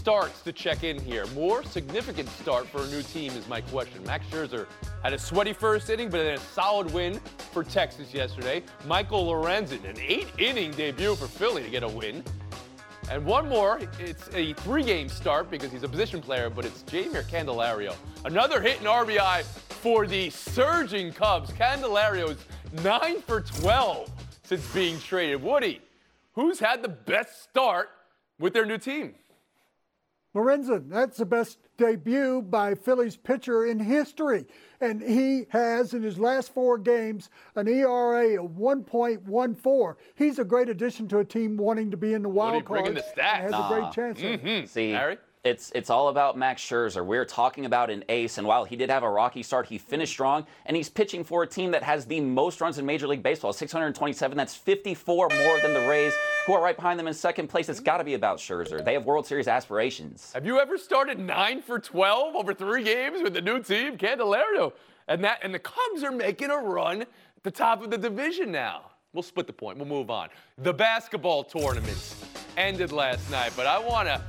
starts 0.07 0.41
to 0.43 0.53
check 0.53 0.85
in 0.85 1.01
here. 1.01 1.27
More 1.35 1.65
significant 1.65 2.29
start 2.29 2.69
for 2.69 2.81
a 2.81 2.87
new 2.87 3.03
team 3.03 3.33
is 3.33 3.49
my 3.49 3.61
question. 3.61 4.05
Max 4.05 4.25
Scherzer 4.29 4.69
had 5.03 5.13
a 5.13 5.19
sweaty 5.19 5.53
first 5.53 5.91
inning, 5.91 6.11
but 6.11 6.19
then 6.19 6.35
a 6.35 6.39
solid 6.39 6.93
win 6.93 7.19
for 7.51 7.65
Texas 7.65 8.15
yesterday. 8.15 8.63
Michael 8.87 9.27
Lorenzen, 9.27 9.83
an 9.85 9.97
eight 9.99 10.29
inning 10.39 10.71
debut 10.71 11.17
for 11.17 11.27
Philly 11.27 11.65
to 11.65 11.69
get 11.69 11.83
a 11.83 11.89
win. 11.89 12.23
And 13.11 13.27
one 13.27 13.49
more, 13.49 13.81
it's 13.99 14.29
a 14.33 14.53
three 14.53 14.85
game 14.85 15.09
start 15.09 15.51
because 15.51 15.73
he's 15.73 15.83
a 15.83 15.89
position 15.89 16.23
player, 16.23 16.51
but 16.51 16.65
it's 16.65 16.85
Jeimer 16.85 17.25
Candelario. 17.25 17.93
Another 18.25 18.61
hit 18.61 18.79
and 18.79 18.87
RBI 18.87 19.43
for 19.43 20.07
the 20.07 20.31
surging 20.31 21.13
Cubs. 21.13 21.51
Candelario's 21.51 22.39
9 22.85 23.23
for 23.23 23.41
12 23.41 24.09
since 24.45 24.73
being 24.73 25.01
traded. 25.01 25.43
Woody, 25.43 25.81
who's 26.35 26.61
had 26.61 26.81
the 26.81 26.91
best 26.91 27.43
start 27.43 27.91
with 28.39 28.53
their 28.53 28.65
new 28.65 28.79
team? 28.79 29.17
Lorenzen, 30.37 30.91
that's 30.91 31.17
the 31.17 31.25
best 31.25 31.59
debut 31.79 32.43
by 32.43 32.75
Phillies 32.75 33.17
pitcher 33.17 33.65
in 33.67 33.79
history. 33.81 34.45
And 34.81 35.01
he 35.03 35.47
has, 35.49 35.95
in 35.95 36.03
his 36.03 36.19
last 36.19 36.53
four 36.53 36.77
games, 36.77 37.31
an 37.55 37.67
ERA 37.67 38.43
of 38.45 38.51
1.14. 38.53 39.95
He's 40.15 40.39
a 40.39 40.45
great 40.45 40.69
addition 40.69 41.09
to 41.09 41.19
a 41.21 41.25
team 41.25 41.57
wanting 41.57 41.91
to 41.91 41.97
be 41.97 42.13
in 42.13 42.23
the 42.23 42.29
wild 42.29 42.55
Woody 42.55 42.67
card. 42.67 42.85
bringing 42.85 42.95
the 42.95 43.01
stats. 43.01 43.47
and 43.47 43.55
Has 43.55 43.65
a 43.65 43.75
great 43.75 43.93
chance. 43.93 44.19
of. 44.21 44.41
Mm-hmm. 44.41 44.67
See, 44.67 44.91
Harry? 44.91 45.19
It's 45.47 45.71
it's 45.75 45.91
all 45.91 46.09
about 46.09 46.37
Max 46.37 46.61
Scherzer. 46.61 47.05
We're 47.05 47.25
talking 47.25 47.67
about 47.67 47.89
an 47.89 48.05
ace, 48.09 48.37
and 48.39 48.47
while 48.47 48.65
he 48.65 48.75
did 48.75 48.91
have 48.91 49.05
a 49.05 49.11
rocky 49.11 49.43
start, 49.43 49.67
he 49.67 49.79
finished 49.79 50.13
strong, 50.13 50.45
and 50.67 50.77
he's 50.77 50.89
pitching 50.89 51.23
for 51.23 51.45
a 51.45 51.47
team 51.47 51.71
that 51.71 51.83
has 51.85 52.05
the 52.05 52.21
most 52.21 52.61
runs 52.61 52.79
in 52.79 52.85
Major 52.85 53.07
League 53.07 53.23
Baseball, 53.23 53.53
627. 53.53 54.37
That's 54.37 54.57
54 54.57 55.29
more 55.29 55.61
than 55.61 55.73
the 55.73 55.89
Rays, 55.89 56.13
who 56.47 56.55
are 56.55 56.63
right 56.63 56.75
behind 56.75 56.99
them 56.99 57.07
in 57.07 57.15
second 57.15 57.49
place. 57.49 57.69
It's 57.69 57.81
got 57.81 57.99
to 57.99 58.05
be 58.05 58.15
about 58.15 58.39
Scherzer. 58.39 58.85
They 58.85 58.95
have 58.95 59.05
World 59.05 59.27
Series 59.27 59.47
aspirations. 59.47 60.33
Have 60.33 60.45
you 60.45 60.59
ever 60.59 60.77
started 60.77 61.19
9 61.19 61.63
for 61.63 61.79
12 61.79 62.35
over 62.35 62.53
three 62.53 62.83
games 62.83 63.23
with 63.23 63.35
the 63.35 63.41
new 63.41 63.63
team? 63.63 63.97
Candelario. 63.97 64.73
And 65.09 65.23
that 65.23 65.39
and 65.43 65.55
the 65.55 65.61
Cubs 65.61 66.03
are 66.03 66.11
making 66.11 66.51
a 66.51 66.59
run 66.59 67.03
at 67.03 67.09
the 67.45 67.51
top 67.53 67.83
of 67.83 67.91
the 67.91 67.99
division 67.99 68.51
now. 68.51 68.91
We'll 69.13 69.23
split 69.23 69.47
the 69.47 69.53
point. 69.53 69.79
We'll 69.79 69.87
move 69.87 70.11
on. 70.11 70.29
The 70.59 70.75
basketball 70.75 71.45
tournaments 71.45 72.17
ended 72.57 72.91
last 72.91 73.31
night, 73.31 73.53
but 73.57 73.67
I 73.67 73.79
want 73.79 74.09
to 74.09 74.21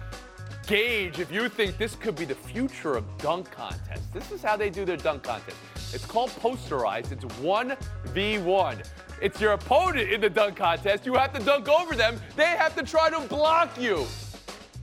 gauge 0.68 1.20
if 1.20 1.32
you 1.32 1.48
think 1.48 1.78
this 1.78 1.96
could 1.96 2.16
be 2.16 2.26
the 2.26 2.36
future 2.36 2.96
of 2.98 3.06
dunk 3.18 3.50
contests. 3.50 4.08
This 4.14 4.32
is 4.32 4.44
how 4.44 4.58
they 4.58 4.70
do 4.70 4.84
their 4.84 4.98
dunk 4.98 5.24
contest. 5.24 5.58
It's 5.94 6.06
called 6.06 6.30
posterized. 6.32 7.14
It's 7.14 7.24
1v1. 7.24 8.86
It's 9.22 9.40
your 9.40 9.54
opponent 9.54 10.12
in 10.12 10.20
the 10.20 10.30
dunk 10.30 10.58
contest. 10.58 11.06
You 11.06 11.14
have 11.14 11.34
to 11.34 11.44
dunk 11.44 11.70
over 11.70 11.96
them. 11.96 12.20
They 12.36 12.48
have 12.48 12.76
to 12.76 12.84
try 12.84 13.10
to 13.10 13.22
block 13.22 13.70
you. 13.80 14.06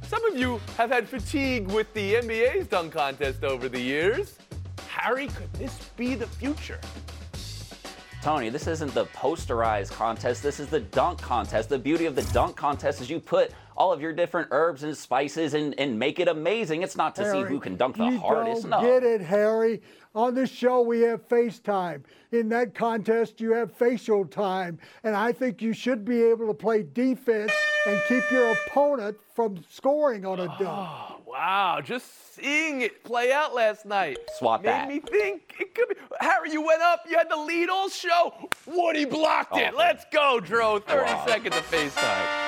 Some 0.02 0.24
of 0.24 0.38
you 0.38 0.58
have 0.78 0.90
had 0.90 1.06
fatigue 1.06 1.68
with 1.68 1.92
the 1.92 2.14
NBA's 2.14 2.66
dunk 2.66 2.94
contest 2.94 3.44
over 3.44 3.68
the 3.68 3.80
years. 3.80 4.38
Harry, 4.88 5.28
could 5.28 5.52
this 5.52 5.90
be 5.96 6.14
the 6.14 6.26
future? 6.26 6.80
Tony, 8.22 8.48
this 8.48 8.66
isn't 8.66 8.94
the 8.94 9.04
posterized 9.06 9.90
contest. 9.90 10.42
This 10.42 10.58
is 10.58 10.68
the 10.68 10.80
dunk 10.80 11.20
contest. 11.20 11.68
The 11.68 11.78
beauty 11.78 12.06
of 12.06 12.14
the 12.14 12.22
dunk 12.32 12.56
contest 12.56 13.02
is 13.02 13.10
you 13.10 13.20
put 13.20 13.52
all 13.76 13.92
of 13.92 14.00
your 14.00 14.12
different 14.12 14.48
herbs 14.50 14.82
and 14.82 14.96
spices 14.96 15.54
and, 15.54 15.78
and 15.78 15.98
make 15.98 16.20
it 16.20 16.28
amazing. 16.28 16.82
It's 16.82 16.96
not 16.96 17.14
to 17.16 17.30
see 17.30 17.42
who 17.42 17.58
can 17.58 17.76
dunk 17.76 17.96
the 17.96 18.04
you 18.04 18.18
hardest. 18.18 18.62
Don't 18.62 18.70
No. 18.70 18.80
get 18.80 19.02
it, 19.02 19.20
Harry. 19.20 19.82
On 20.14 20.34
this 20.34 20.50
show, 20.50 20.80
we 20.80 21.00
have 21.00 21.26
FaceTime. 21.28 22.02
In 22.30 22.48
that 22.50 22.74
contest, 22.74 23.40
you 23.40 23.52
have 23.52 23.72
facial 23.72 24.24
time. 24.24 24.78
And 25.02 25.16
I 25.16 25.32
think 25.32 25.60
you 25.60 25.72
should 25.72 26.04
be 26.04 26.22
able 26.22 26.46
to 26.46 26.54
play 26.54 26.84
defense 26.84 27.52
and 27.86 28.00
keep 28.08 28.22
your 28.30 28.52
opponent 28.52 29.16
from 29.34 29.62
scoring 29.68 30.24
on 30.24 30.38
a 30.38 30.44
ah, 30.44 30.58
dunk. 30.58 30.88
Oh, 30.88 31.20
wow. 31.26 31.80
Just 31.82 32.34
seeing 32.34 32.82
it 32.82 33.02
play 33.02 33.32
out 33.32 33.54
last 33.54 33.86
night 33.86 34.18
Swap 34.38 34.62
made 34.62 34.70
that. 34.70 34.88
me 34.88 35.00
think 35.00 35.54
it 35.58 35.74
could 35.74 35.88
be. 35.88 35.96
Harry, 36.20 36.52
you 36.52 36.62
went 36.64 36.82
up. 36.82 37.00
You 37.08 37.18
had 37.18 37.28
the 37.28 37.36
lead 37.36 37.68
all 37.68 37.88
show. 37.88 38.48
Woody 38.66 39.04
blocked 39.04 39.52
oh, 39.52 39.58
it. 39.58 39.70
Oh. 39.74 39.78
Let's 39.78 40.04
go, 40.12 40.38
Dro. 40.38 40.78
30 40.78 41.10
seconds 41.26 41.56
of 41.56 41.68
FaceTime. 41.70 42.43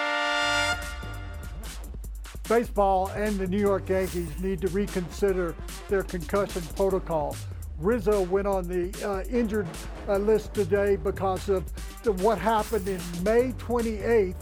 Baseball 2.49 3.09
and 3.09 3.37
the 3.39 3.47
New 3.47 3.59
York 3.59 3.89
Yankees 3.89 4.29
need 4.41 4.61
to 4.61 4.69
reconsider 4.69 5.55
their 5.89 6.03
concussion 6.03 6.63
protocol. 6.77 7.37
Rizzo 7.79 8.23
went 8.23 8.47
on 8.47 8.67
the 8.69 8.91
uh, 9.07 9.23
injured 9.29 9.67
uh, 10.09 10.17
list 10.17 10.55
today 10.55 10.97
because 10.97 11.49
of 11.49 11.65
the, 12.03 12.13
what 12.13 12.39
happened 12.39 12.89
in 12.89 13.01
May 13.23 13.53
28th 13.59 14.37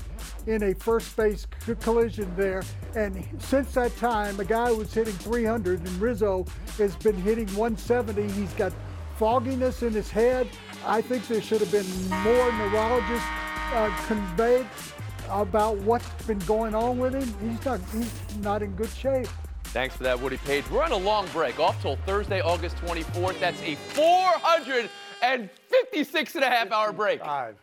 in 0.47 0.63
a 0.65 0.75
first 0.75 1.17
base 1.17 1.47
collision 1.81 2.31
there. 2.37 2.63
And 2.95 3.27
since 3.39 3.73
that 3.75 3.97
time, 3.97 4.39
a 4.39 4.45
guy 4.45 4.71
was 4.71 4.93
hitting 4.93 5.15
300, 5.15 5.81
and 5.81 6.01
Rizzo 6.01 6.45
has 6.79 6.95
been 6.97 7.17
hitting 7.17 7.47
170. 7.49 8.31
He's 8.33 8.53
got 8.53 8.73
fogginess 9.17 9.83
in 9.83 9.93
his 9.93 10.11
head. 10.11 10.47
I 10.87 11.01
think 11.01 11.27
there 11.27 11.41
should 11.41 11.61
have 11.61 11.73
been 11.73 11.87
more 12.23 12.53
neurologists 12.53 13.27
uh, 13.73 13.91
conveyed 14.07 14.67
about 15.31 15.79
what's 15.79 16.07
been 16.27 16.41
going 16.41 16.75
on 16.75 16.99
with 16.99 17.15
him. 17.15 17.33
He's 17.41 17.65
not 17.65 17.81
he's 17.93 18.13
not 18.39 18.63
in 18.63 18.75
good 18.75 18.91
shape. 18.91 19.29
Thanks 19.65 19.97
for 19.97 20.03
that, 20.05 20.21
Woody 20.21 20.37
Paige. 20.39 20.65
We're 20.71 20.85
on 20.85 20.93
a 20.93 20.97
long 20.97 21.27
break, 21.33 21.59
off 21.59 21.83
till 21.83 21.97
Thursday, 22.07 22.41
August 22.41 22.77
24th. 22.77 23.41
That's 23.41 23.61
a 23.63 23.75
456 23.75 26.35
and 26.37 26.45
a 26.45 26.49
half 26.49 26.71
hour 26.71 26.93
break. 26.93 27.19
Five. 27.21 27.57